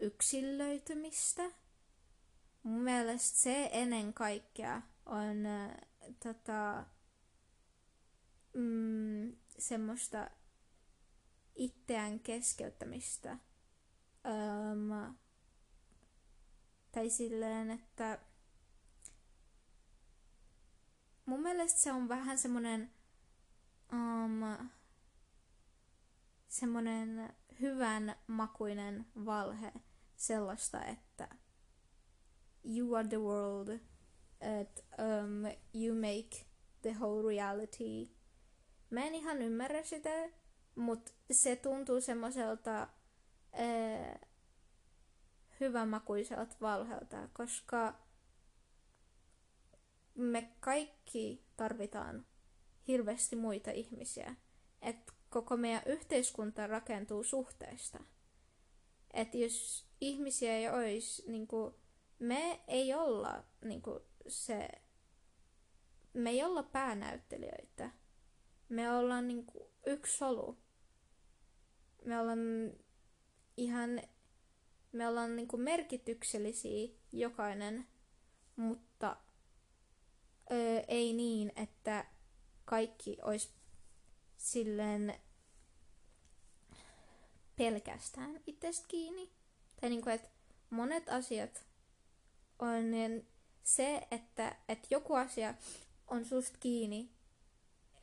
yksilöitymistä. 0.00 1.42
Mun 2.62 2.80
mielestä 2.80 3.38
se 3.38 3.70
ennen 3.72 4.14
kaikkea 4.14 4.82
on 5.06 5.36
tota, 6.22 6.86
mm, 8.54 9.36
semmoista 9.58 10.30
itseään 11.54 12.20
keskeyttämistä. 12.20 13.38
Öm, 14.26 15.14
tai 16.92 17.10
silleen, 17.10 17.70
että 17.70 18.18
mun 21.26 21.42
mielestä 21.42 21.80
se 21.80 21.92
on 21.92 22.08
vähän 22.08 22.38
semmoinen 22.38 22.90
um, 23.92 24.68
semmoinen 26.48 27.34
hyvän 27.60 28.16
makuinen 28.26 29.06
valhe 29.24 29.72
sellaista, 30.16 30.84
että 30.84 31.28
you 32.64 32.94
are 32.94 33.08
the 33.08 33.20
world, 33.20 33.78
että 34.60 34.82
um, 34.98 35.44
you 35.74 35.94
make 35.94 36.46
the 36.82 36.96
whole 37.00 37.28
reality. 37.28 38.08
Mä 38.90 39.04
en 39.04 39.14
ihan 39.14 39.42
ymmärrä 39.42 39.82
sitä, 39.82 40.10
mutta 40.74 41.12
se 41.30 41.56
tuntuu 41.56 42.00
semmoiselta 42.00 42.82
äh, 42.82 44.20
hyvänmakuiselta 45.60 46.56
valheelta, 46.60 47.28
koska 47.32 47.94
me 50.14 50.52
kaikki 50.60 51.44
tarvitaan 51.56 52.26
hirveästi 52.88 53.36
muita 53.36 53.70
ihmisiä. 53.70 54.36
Et 54.82 55.12
koko 55.30 55.56
meidän 55.56 55.82
yhteiskunta 55.86 56.66
rakentuu 56.66 57.24
suhteista. 57.24 57.98
Et 59.14 59.34
jos 59.34 59.86
ihmisiä 60.00 60.56
ei 60.56 60.68
olisi, 60.68 61.30
niin 61.30 61.46
kuin, 61.46 61.74
me 62.18 62.60
ei 62.68 62.94
olla 62.94 63.44
niin 63.64 63.82
kuin, 63.82 64.00
se, 64.28 64.68
me 66.12 66.30
ei 66.30 66.44
olla 66.44 66.62
päänäyttelijöitä. 66.62 67.90
Me 68.68 68.90
ollaan 68.90 69.28
niin 69.28 69.46
kuin, 69.46 69.68
yksi 69.86 70.16
solu. 70.16 70.58
Me 72.04 72.20
ollaan 72.20 72.38
ihan, 73.56 74.02
me 74.92 75.08
ollaan 75.08 75.36
niin 75.36 75.48
kuin, 75.48 75.62
merkityksellisiä 75.62 76.88
jokainen, 77.12 77.86
mutta 78.56 79.16
öö, 80.52 80.82
ei 80.88 81.12
niin, 81.12 81.52
että 81.56 82.04
kaikki 82.64 83.18
olisi 83.22 83.48
silleen 84.36 85.14
pelkästään 87.56 88.40
itsestä 88.46 88.88
kiinni. 88.88 89.30
Tai 89.80 89.90
niin 89.90 90.02
kuin, 90.02 90.14
että 90.14 90.28
monet 90.70 91.08
asiat 91.08 91.66
on 92.58 92.90
niin 92.90 93.33
se, 93.64 94.06
että, 94.10 94.56
että 94.68 94.88
joku 94.90 95.14
asia 95.14 95.54
on 96.06 96.24
susta 96.24 96.58
kiinni, 96.60 97.10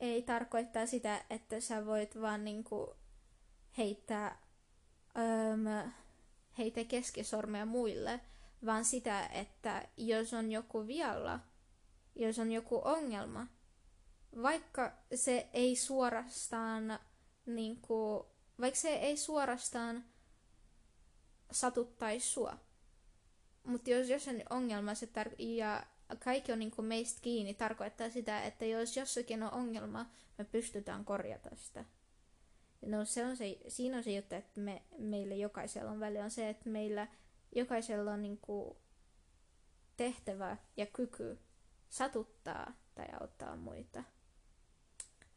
ei 0.00 0.22
tarkoittaa 0.22 0.86
sitä, 0.86 1.24
että 1.30 1.60
sä 1.60 1.86
voit 1.86 2.20
vaan 2.20 2.44
niin 2.44 2.64
kuin 2.64 2.90
heittää 3.78 4.42
öö, 5.18 5.90
heitä 6.58 6.84
keskisormea 6.84 7.66
muille, 7.66 8.20
vaan 8.66 8.84
sitä, 8.84 9.26
että 9.26 9.88
jos 9.96 10.34
on 10.34 10.52
joku 10.52 10.86
vialla, 10.86 11.40
jos 12.16 12.38
on 12.38 12.52
joku 12.52 12.80
ongelma, 12.84 13.46
vaikka 14.42 14.92
se 15.14 15.48
ei 15.52 15.76
suorastaan 15.76 16.98
niin 17.46 17.80
kuin, 17.80 18.24
vaikka 18.60 18.80
se 18.80 18.94
ei 18.94 19.16
suorastaan 19.16 20.04
satuttaisi 21.50 22.28
sua. 22.28 22.56
Mutta 23.64 23.90
jos 23.90 24.08
jossain 24.08 24.42
ongelma 24.50 24.94
se 24.94 25.06
tar- 25.06 25.34
ja 25.38 25.86
kaikki 26.18 26.52
on 26.52 26.58
niin 26.58 26.70
kuin 26.70 26.86
meistä 26.86 27.20
kiinni, 27.22 27.54
tarkoittaa 27.54 28.10
sitä, 28.10 28.42
että 28.42 28.64
jos 28.64 28.96
jossakin 28.96 29.42
on 29.42 29.52
ongelma, 29.52 30.06
me 30.38 30.44
pystytään 30.44 31.04
korjata 31.04 31.50
sitä. 31.56 31.84
No 32.86 33.04
se 33.04 33.26
on 33.26 33.36
se, 33.36 33.58
siinä 33.68 33.96
on 33.96 34.02
se 34.02 34.12
juttu, 34.12 34.34
että 34.34 34.60
me, 34.60 34.82
meillä 34.98 35.34
jokaisella 35.34 35.90
on 35.90 36.00
väli 36.00 36.18
on 36.18 36.30
se, 36.30 36.48
että 36.48 36.68
meillä 36.68 37.08
jokaisella 37.54 38.12
on 38.12 38.22
niin 38.22 38.38
kuin 38.38 38.76
tehtävä 39.96 40.56
ja 40.76 40.86
kyky 40.86 41.38
satuttaa 41.88 42.72
tai 42.94 43.06
auttaa 43.20 43.56
muita. 43.56 44.04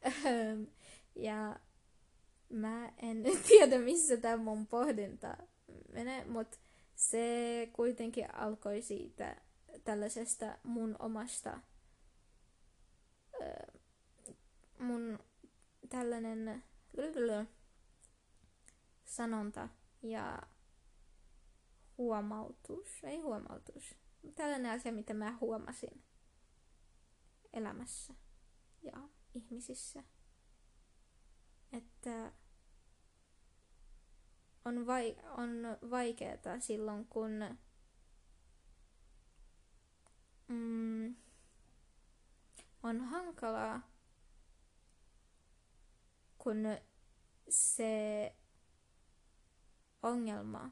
ja 1.16 1.60
mä 2.48 2.92
en 2.96 3.24
tiedä, 3.48 3.78
missä 3.78 4.16
tämä 4.16 4.36
mun 4.36 4.66
pohdinta 4.66 5.36
menee, 5.92 6.24
mutta 6.24 6.58
se 6.96 7.68
kuitenkin 7.72 8.34
alkoi 8.34 8.82
siitä 8.82 9.36
tällaisesta 9.84 10.58
mun 10.62 10.96
omasta 10.98 11.60
mun 14.78 15.18
tällainen 15.88 16.64
sanonta 19.04 19.68
ja 20.02 20.42
huomautus, 21.98 23.04
ei 23.04 23.20
huomautus, 23.20 23.94
tällainen 24.34 24.70
asia, 24.70 24.92
mitä 24.92 25.14
mä 25.14 25.38
huomasin 25.40 26.02
elämässä 27.52 28.14
ja 28.82 29.08
ihmisissä. 29.34 30.04
Että 31.72 32.32
on, 34.66 34.86
vai, 34.86 35.16
on 35.38 35.50
vaikeaa 35.90 36.60
silloin, 36.60 37.06
kun 37.06 37.56
mm, 40.48 41.16
on 42.82 43.00
hankalaa, 43.00 43.90
kun 46.38 46.56
se 47.48 48.34
ongelma 50.02 50.70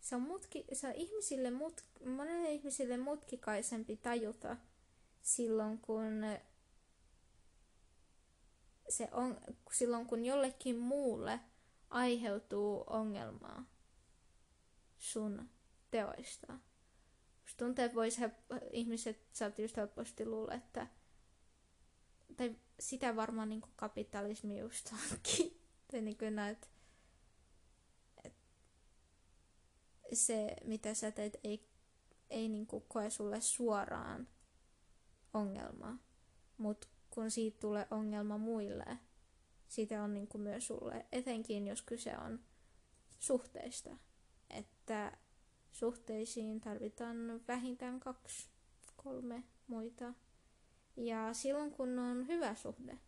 se 0.00 0.16
on, 0.16 0.22
mutki, 0.22 0.64
se 0.72 0.86
on 0.86 0.94
ihmisille 0.94 1.50
mut, 1.50 1.84
monelle 2.06 2.52
ihmisille 2.52 2.96
mutkikaisempi 2.96 3.96
tajuta 3.96 4.56
silloin, 5.22 5.78
kun 5.78 6.22
se 8.90 9.08
on, 9.12 9.40
silloin 9.72 10.06
kun 10.06 10.24
jollekin 10.24 10.78
muulle 10.78 11.40
aiheutuu 11.90 12.84
ongelmaa 12.86 13.64
sun 14.98 15.50
teoista. 15.90 16.52
Musta 17.42 17.64
tuntuu, 17.64 17.84
että 17.84 17.94
vois 17.94 18.16
ihmiset 18.72 19.26
saat 19.32 19.58
just 19.58 19.76
helposti 19.76 20.26
luulla, 20.26 20.54
että 20.54 20.86
tai 22.36 22.56
sitä 22.80 23.16
varmaan 23.16 23.48
niin 23.48 23.60
kuin 23.60 23.72
kapitalismi 23.76 24.58
just 24.58 24.92
onkin. 24.92 25.60
tai 25.90 26.00
niin 26.00 26.18
kuin 26.18 26.36
näet, 26.36 26.70
se, 30.12 30.56
mitä 30.64 30.94
sä 30.94 31.10
teet, 31.10 31.40
ei, 31.44 31.68
ei 32.30 32.48
niin 32.48 32.66
kuin 32.66 32.84
koe 32.88 33.10
sulle 33.10 33.40
suoraan 33.40 34.28
ongelmaa. 35.34 35.98
Mutta 36.56 36.88
kun 37.10 37.30
siitä 37.30 37.60
tulee 37.60 37.86
ongelma 37.90 38.38
muille, 38.38 38.98
siitä 39.68 40.02
on 40.02 40.14
niin 40.14 40.28
kuin 40.28 40.42
myös 40.42 40.66
sulle, 40.66 41.06
etenkin 41.12 41.66
jos 41.66 41.82
kyse 41.82 42.18
on 42.18 42.40
suhteista. 43.18 43.90
Että 44.50 45.18
suhteisiin 45.72 46.60
tarvitaan 46.60 47.16
vähintään 47.48 48.00
kaksi, 48.00 48.48
kolme 48.96 49.44
muita. 49.66 50.14
Ja 50.96 51.34
silloin 51.34 51.70
kun 51.70 51.98
on 51.98 52.26
hyvä 52.28 52.54
suhde, 52.54 52.98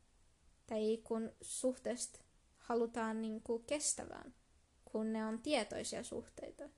tai 0.66 1.00
kun 1.04 1.32
suhteesta 1.40 2.18
halutaan 2.56 3.22
niin 3.22 3.42
kuin 3.42 3.64
kestävään, 3.64 4.34
kun 4.84 5.12
ne 5.12 5.26
on 5.26 5.42
tietoisia 5.42 6.02
suhteita, 6.02 6.68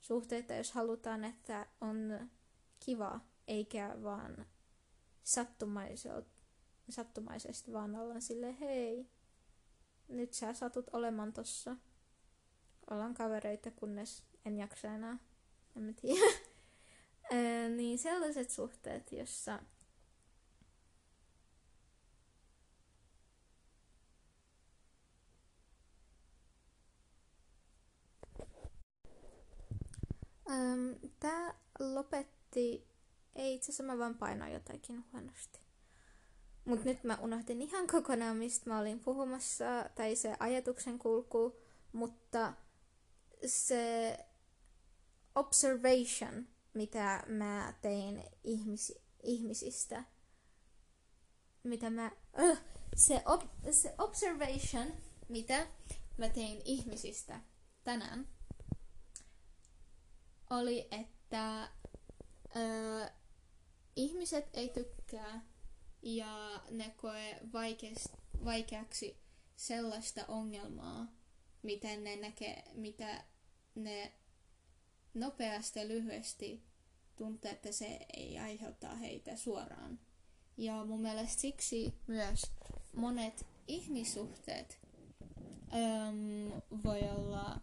suhteita, 0.00 0.54
jos 0.54 0.72
halutaan, 0.72 1.24
että 1.24 1.66
on 1.80 2.30
kiva, 2.80 3.20
eikä 3.48 3.96
vaan 4.02 4.46
sattumaisesti 6.92 7.72
vaan 7.72 7.96
olla 7.96 8.20
sille 8.20 8.60
hei, 8.60 9.10
nyt 10.08 10.32
sä 10.32 10.52
satut 10.52 10.90
olemaan 10.92 11.32
tossa. 11.32 11.76
Ollaan 12.90 13.14
kavereita, 13.14 13.70
kunnes 13.70 14.22
en 14.44 14.56
jaksa 14.56 14.94
enää. 14.94 15.18
En 15.76 15.82
mä 15.82 15.92
tiedä. 15.92 16.36
niin 17.76 17.98
sellaiset 17.98 18.50
suhteet, 18.50 19.12
jossa 19.12 19.58
Tämä 31.20 31.54
lopetti, 31.78 32.88
ei 33.34 33.54
itse 33.54 33.64
asiassa 33.64 33.82
mä 33.82 33.98
vaan 33.98 34.14
painoin 34.14 34.52
jotakin 34.52 35.04
huonosti. 35.12 35.69
Mutta 36.64 36.84
nyt 36.84 37.04
mä 37.04 37.18
unohdin 37.22 37.62
ihan 37.62 37.86
kokonaan, 37.86 38.36
mistä 38.36 38.70
mä 38.70 38.78
olin 38.78 39.00
puhumassa, 39.00 39.64
tai 39.94 40.16
se 40.16 40.36
ajatuksen 40.40 40.98
kulku, 40.98 41.56
mutta 41.92 42.52
se 43.46 44.16
observation, 45.34 46.48
mitä 46.74 47.24
mä 47.26 47.74
tein 47.82 48.24
ihmis, 48.44 48.92
ihmisistä, 49.22 50.04
mitä 51.62 51.90
mä, 51.90 52.10
uh, 52.42 52.58
se, 52.96 53.22
ob, 53.26 53.42
se 53.70 53.94
observation, 53.98 54.92
mitä 55.28 55.66
mä 56.16 56.28
tein 56.28 56.62
ihmisistä 56.64 57.40
tänään, 57.84 58.28
oli, 60.50 60.88
että 60.90 61.68
ö, 62.56 63.10
ihmiset 63.96 64.48
ei 64.52 64.68
tykkää 64.68 65.49
ja 66.02 66.62
ne 66.70 66.94
koe 66.96 67.36
vaikeaksi 68.44 69.16
sellaista 69.56 70.24
ongelmaa, 70.28 71.06
miten 71.62 72.04
ne 72.04 72.16
näkee, 72.16 72.64
mitä 72.74 73.24
ne 73.74 74.12
nopeasti 75.14 75.78
ja 75.78 75.88
lyhyesti 75.88 76.62
tuntee, 77.16 77.50
että 77.50 77.72
se 77.72 77.98
ei 78.16 78.38
aiheuttaa 78.38 78.94
heitä 78.94 79.36
suoraan. 79.36 80.00
Ja 80.56 80.84
mun 80.84 81.02
mielestä 81.02 81.40
siksi 81.40 81.94
myös 82.06 82.42
monet 82.96 83.46
ihmissuhteet 83.68 84.78
äm, 85.72 86.62
voi 86.84 87.00
olla 87.00 87.60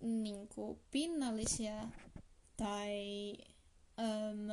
niin 0.00 0.48
kuin, 0.48 0.80
pinnallisia 0.90 1.88
tai 2.56 3.34
äm, 3.98 4.48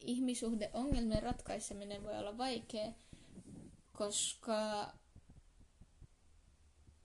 ihmissuhdeongelmien 0.00 1.22
ratkaiseminen 1.22 2.02
voi 2.02 2.18
olla 2.18 2.38
vaikea, 2.38 2.92
koska 3.92 4.92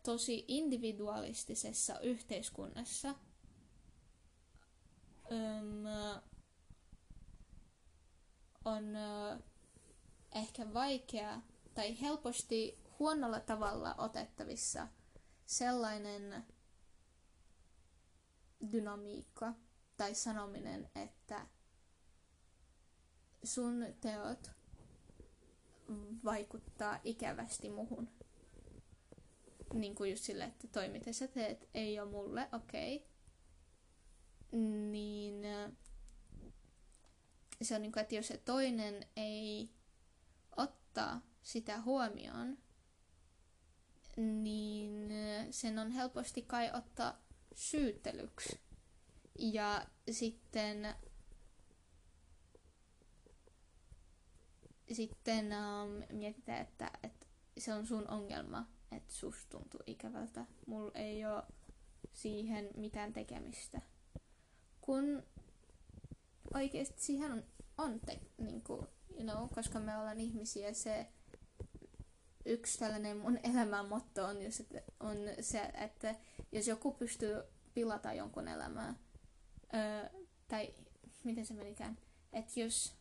tosi 0.04 0.46
individualistisessa 0.48 2.00
yhteiskunnassa 2.00 3.10
äm, 5.32 5.86
on 8.66 8.96
äh, 8.96 9.40
ehkä 10.32 10.74
vaikea 10.74 11.42
tai 11.74 12.02
helposti 12.02 12.80
huonolla 13.00 13.40
tavalla 13.40 13.96
otettavissa 13.98 14.88
sellainen 15.46 16.46
dynamiikka 18.72 19.54
tai 19.98 20.16
sanominen, 20.16 20.90
että 20.96 21.48
sun 23.44 23.86
teot 24.02 24.52
vaikuttaa 26.24 27.00
ikävästi 27.04 27.70
muhun. 27.70 28.10
Niin 29.74 29.96
kuin 29.96 30.12
just 30.12 30.24
sille, 30.24 30.44
että 30.44 30.68
toi 30.68 30.90
mitä 30.90 31.14
sä 31.14 31.28
teet 31.28 31.70
ei 31.74 32.00
ole 32.00 32.12
mulle 32.12 32.50
okei. 32.52 32.96
Okay. 32.96 33.10
Niin 34.92 35.44
se 37.62 37.76
on 37.76 37.82
niin 37.82 37.92
kuin, 37.92 38.02
että 38.02 38.16
jos 38.16 38.28
se 38.28 38.38
toinen 38.38 39.06
ei 39.16 39.70
ottaa 40.58 41.22
sitä 41.44 41.82
huomioon, 41.82 42.58
niin 44.18 45.10
sen 45.52 45.80
on 45.80 45.92
helposti 45.92 46.42
kai 46.42 46.72
ottaa 46.74 47.22
syyttelyksi. 47.56 48.60
Ja 49.40 49.88
sitten 50.12 50.96
sitten 54.92 55.46
um, 55.46 56.18
mietitään, 56.18 56.62
että, 56.62 56.92
että 57.04 57.28
se 57.58 57.74
on 57.74 57.86
sun 57.86 58.08
ongelma, 58.08 58.66
että 58.92 59.14
susta 59.14 59.50
tuntuu 59.50 59.80
ikävältä. 59.88 60.46
Mulla 60.68 60.92
ei 60.96 61.26
ole 61.26 61.44
siihen 62.14 62.70
mitään 62.76 63.14
tekemistä. 63.14 63.82
Kun 64.82 65.24
oikeasti 66.54 67.02
siihen 67.02 67.32
on, 67.32 67.44
on 67.78 68.00
te, 68.00 68.20
niin 68.38 68.62
kuin, 68.62 68.88
you 69.10 69.24
know, 69.24 69.50
koska 69.56 69.80
me 69.80 69.98
ollaan 69.98 70.20
ihmisiä, 70.20 70.74
se 70.74 71.08
yksi 72.46 72.80
tällainen 72.80 73.18
mun 73.18 73.40
elämän 73.54 73.90
motto 73.90 74.26
on, 74.26 74.42
just, 74.42 74.60
että 74.60 74.82
on 75.00 75.18
se, 75.42 75.62
että 75.62 76.16
jos 76.52 76.68
joku 76.68 76.92
pystyy 76.92 77.44
pilata 77.74 78.14
jonkun 78.14 78.48
elämää, 78.48 78.96
öö, 79.74 80.10
tai 80.48 80.74
miten 81.24 81.46
se 81.46 81.54
menikään, 81.54 81.98
että 82.34 82.60
jos 82.60 82.96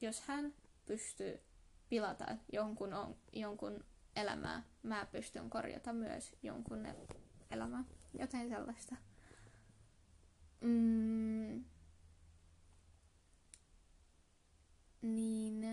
jos 0.00 0.20
hän 0.20 0.54
pystyy 0.86 1.40
pilata 1.88 2.36
jonkun, 2.52 2.94
on, 2.94 3.16
jonkun 3.32 3.84
elämää, 4.16 4.62
mä 4.82 5.06
pystyn 5.06 5.50
korjata 5.50 5.92
myös 5.92 6.36
jonkun 6.42 6.86
elämää. 7.50 7.84
Joten 8.18 8.48
sellaista. 8.48 8.96
Mm, 10.60 11.64
niin 15.02 15.64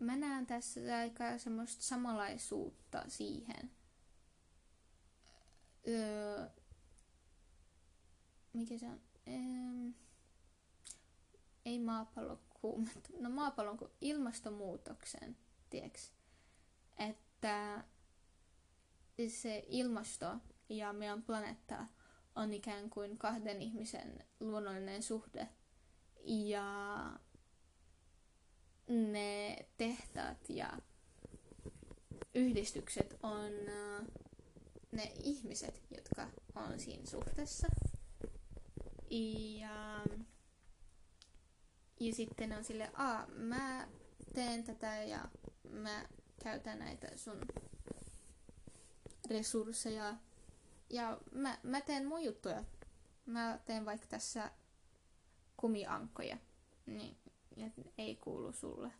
mä 0.00 0.16
näen 0.16 0.46
tässä 0.46 0.80
aika 1.00 1.38
semmoista 1.38 1.82
samanlaisuutta 1.82 3.04
siihen. 3.08 3.70
Öö, 5.88 6.48
mikä 8.52 8.78
se 8.78 8.86
on? 8.86 9.00
Öö, 9.28 9.92
ei 11.64 11.78
maapallo 11.78 12.40
kuumentu, 12.60 13.12
no 13.20 13.30
maapallon 13.30 13.78
kuin 13.78 13.90
ilmastonmuutoksen, 14.00 15.36
tieks, 15.70 16.12
että 16.98 17.84
se 19.28 19.64
ilmasto 19.68 20.36
ja 20.68 20.92
meidän 20.92 21.22
planeetta 21.22 21.86
on 22.34 22.52
ikään 22.52 22.90
kuin 22.90 23.18
kahden 23.18 23.62
ihmisen 23.62 24.24
luonnollinen 24.40 25.02
suhde. 25.02 25.48
Ja 26.24 27.10
ne 28.88 29.56
tehtaat 29.76 30.50
ja 30.50 30.78
yhdistykset 32.34 33.18
on 33.22 33.52
äh, 33.68 34.06
ne 34.92 35.12
ihmiset, 35.22 35.82
jotka 35.96 36.28
on 36.54 36.80
siinä 36.80 37.06
suhteessa. 37.06 37.66
Ja 39.60 40.04
ja 42.00 42.14
sitten 42.14 42.52
on 42.52 42.64
sille, 42.64 42.90
a, 42.94 43.26
mä 43.26 43.88
teen 44.34 44.64
tätä 44.64 45.02
ja 45.02 45.28
mä 45.70 46.06
käytän 46.42 46.78
näitä 46.78 47.16
sun 47.16 47.40
resursseja. 49.30 50.16
Ja 50.90 51.20
mä, 51.32 51.58
mä 51.62 51.80
teen 51.80 52.06
mun 52.06 52.24
juttuja. 52.24 52.64
Mä 53.26 53.58
teen 53.64 53.84
vaikka 53.84 54.06
tässä 54.06 54.50
kumiankkoja. 55.56 56.36
Niin, 56.86 57.16
ei 57.98 58.16
kuulu 58.16 58.52
sulle 58.52 58.92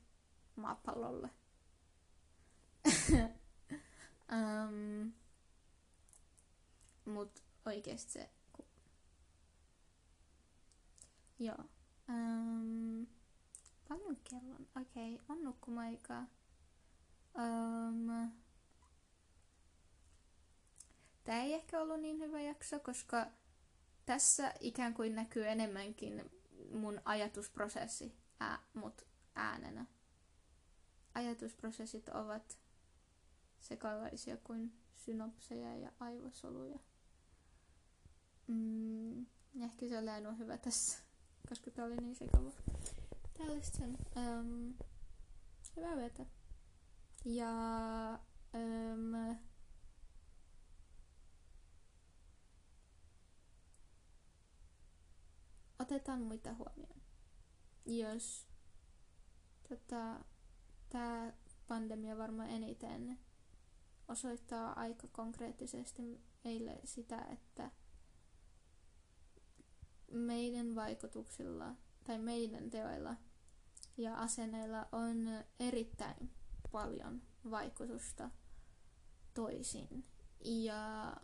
maapallolle. 0.57 1.31
um, 4.33 5.13
mut 7.05 7.43
oikeesti 7.67 8.13
se... 8.13 8.31
Joo. 11.39 11.65
Um, 12.09 13.07
paljon 13.89 14.17
kellon? 14.31 14.69
Okei, 14.81 15.15
okay, 15.15 15.37
on 15.37 15.45
nukkumaika. 15.45 16.19
Um, 17.35 18.31
Tämä 21.29 21.43
ei 21.43 21.55
ehkä 21.55 21.81
ollut 21.81 22.01
niin 22.01 22.19
hyvä 22.19 22.41
jakso, 22.41 22.81
koska 22.81 23.27
tässä 24.07 24.55
ikään 24.61 24.95
kuin 24.95 25.15
näkyy 25.15 25.49
enemmänkin 25.49 26.31
mun 26.73 27.01
ajatusprosessi, 27.05 28.15
ää, 28.41 28.59
mut 28.75 29.03
äänenä. 29.35 29.87
Ajatusprosessit 31.15 32.09
ovat 32.09 32.59
sekalaisia 33.61 34.37
kuin 34.37 34.73
synopseja 34.95 35.77
ja 35.77 35.93
aivosoluja. 36.01 36.79
mm, 38.47 39.27
ehkä 39.61 39.89
se 39.89 39.99
on 40.29 40.39
hyvä 40.39 40.59
tässä, 40.59 40.99
koska 41.49 41.71
tää 41.71 41.85
oli 41.85 41.97
niin 41.97 42.17
sekava. 42.17 42.51
Oli 43.39 43.63
sen 43.63 43.99
um, 44.17 44.75
hyvä 45.77 45.97
vetä. 45.97 46.27
Ja 47.25 47.51
um, 48.55 49.37
otetaan 55.79 56.23
muita 56.23 56.55
huomioon. 56.55 57.03
Jos 57.87 58.47
tota, 59.69 60.25
tämä 60.89 61.33
pandemia 61.69 62.19
varmaan 62.19 62.51
eniten 62.51 63.19
osoittaa 64.09 64.73
aika 64.81 65.09
konkreettisesti 65.13 66.21
meille 66.45 66.81
sitä, 66.85 67.21
että 67.21 67.71
meidän 70.11 70.75
vaikutuksilla 70.75 71.75
tai 72.05 72.19
meidän 72.19 72.71
teoilla 72.71 73.17
ja 73.97 74.15
asenneilla 74.15 74.89
on 74.93 75.45
erittäin 75.61 76.31
paljon 76.73 77.23
vaikutusta 77.51 78.31
toisiin. 79.35 80.05
Ja 80.45 81.15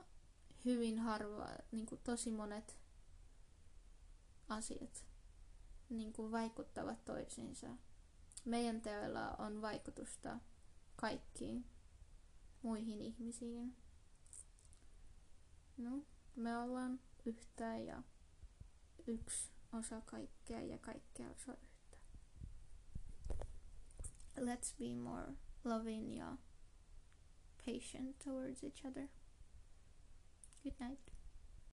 hyvin 0.65 0.99
harva, 0.99 1.49
niin 1.73 1.87
kuin 1.87 2.01
tosi 2.05 2.31
monet 2.31 2.79
asiat 4.49 5.05
niin 5.89 6.13
kuin 6.13 6.33
vaikuttavat 6.33 7.05
toisiinsa. 7.05 7.67
Meidän 8.45 8.81
teoilla 8.81 9.31
on 9.31 9.63
vaikutusta 9.63 10.39
kaikkiin 10.97 11.65
muihin 12.63 13.01
ihmisiin. 13.01 13.77
No, 15.77 16.03
me 16.37 16.59
ollaan 16.59 17.01
yhtä 17.27 17.77
ja 17.77 18.03
yksi 19.07 19.51
osa 19.73 20.01
kaikkea 20.01 20.63
ja 20.63 20.79
kaikkea 20.79 21.31
osa 21.31 21.57
yhtä. 21.63 21.99
Let's 24.37 24.75
be 24.79 24.97
more 24.97 25.33
loving 25.65 26.19
ja 26.19 26.37
patient 27.67 28.19
towards 28.19 28.65
each 28.65 28.87
other. 28.87 29.09
Good 30.63 30.75
night. 30.81 31.04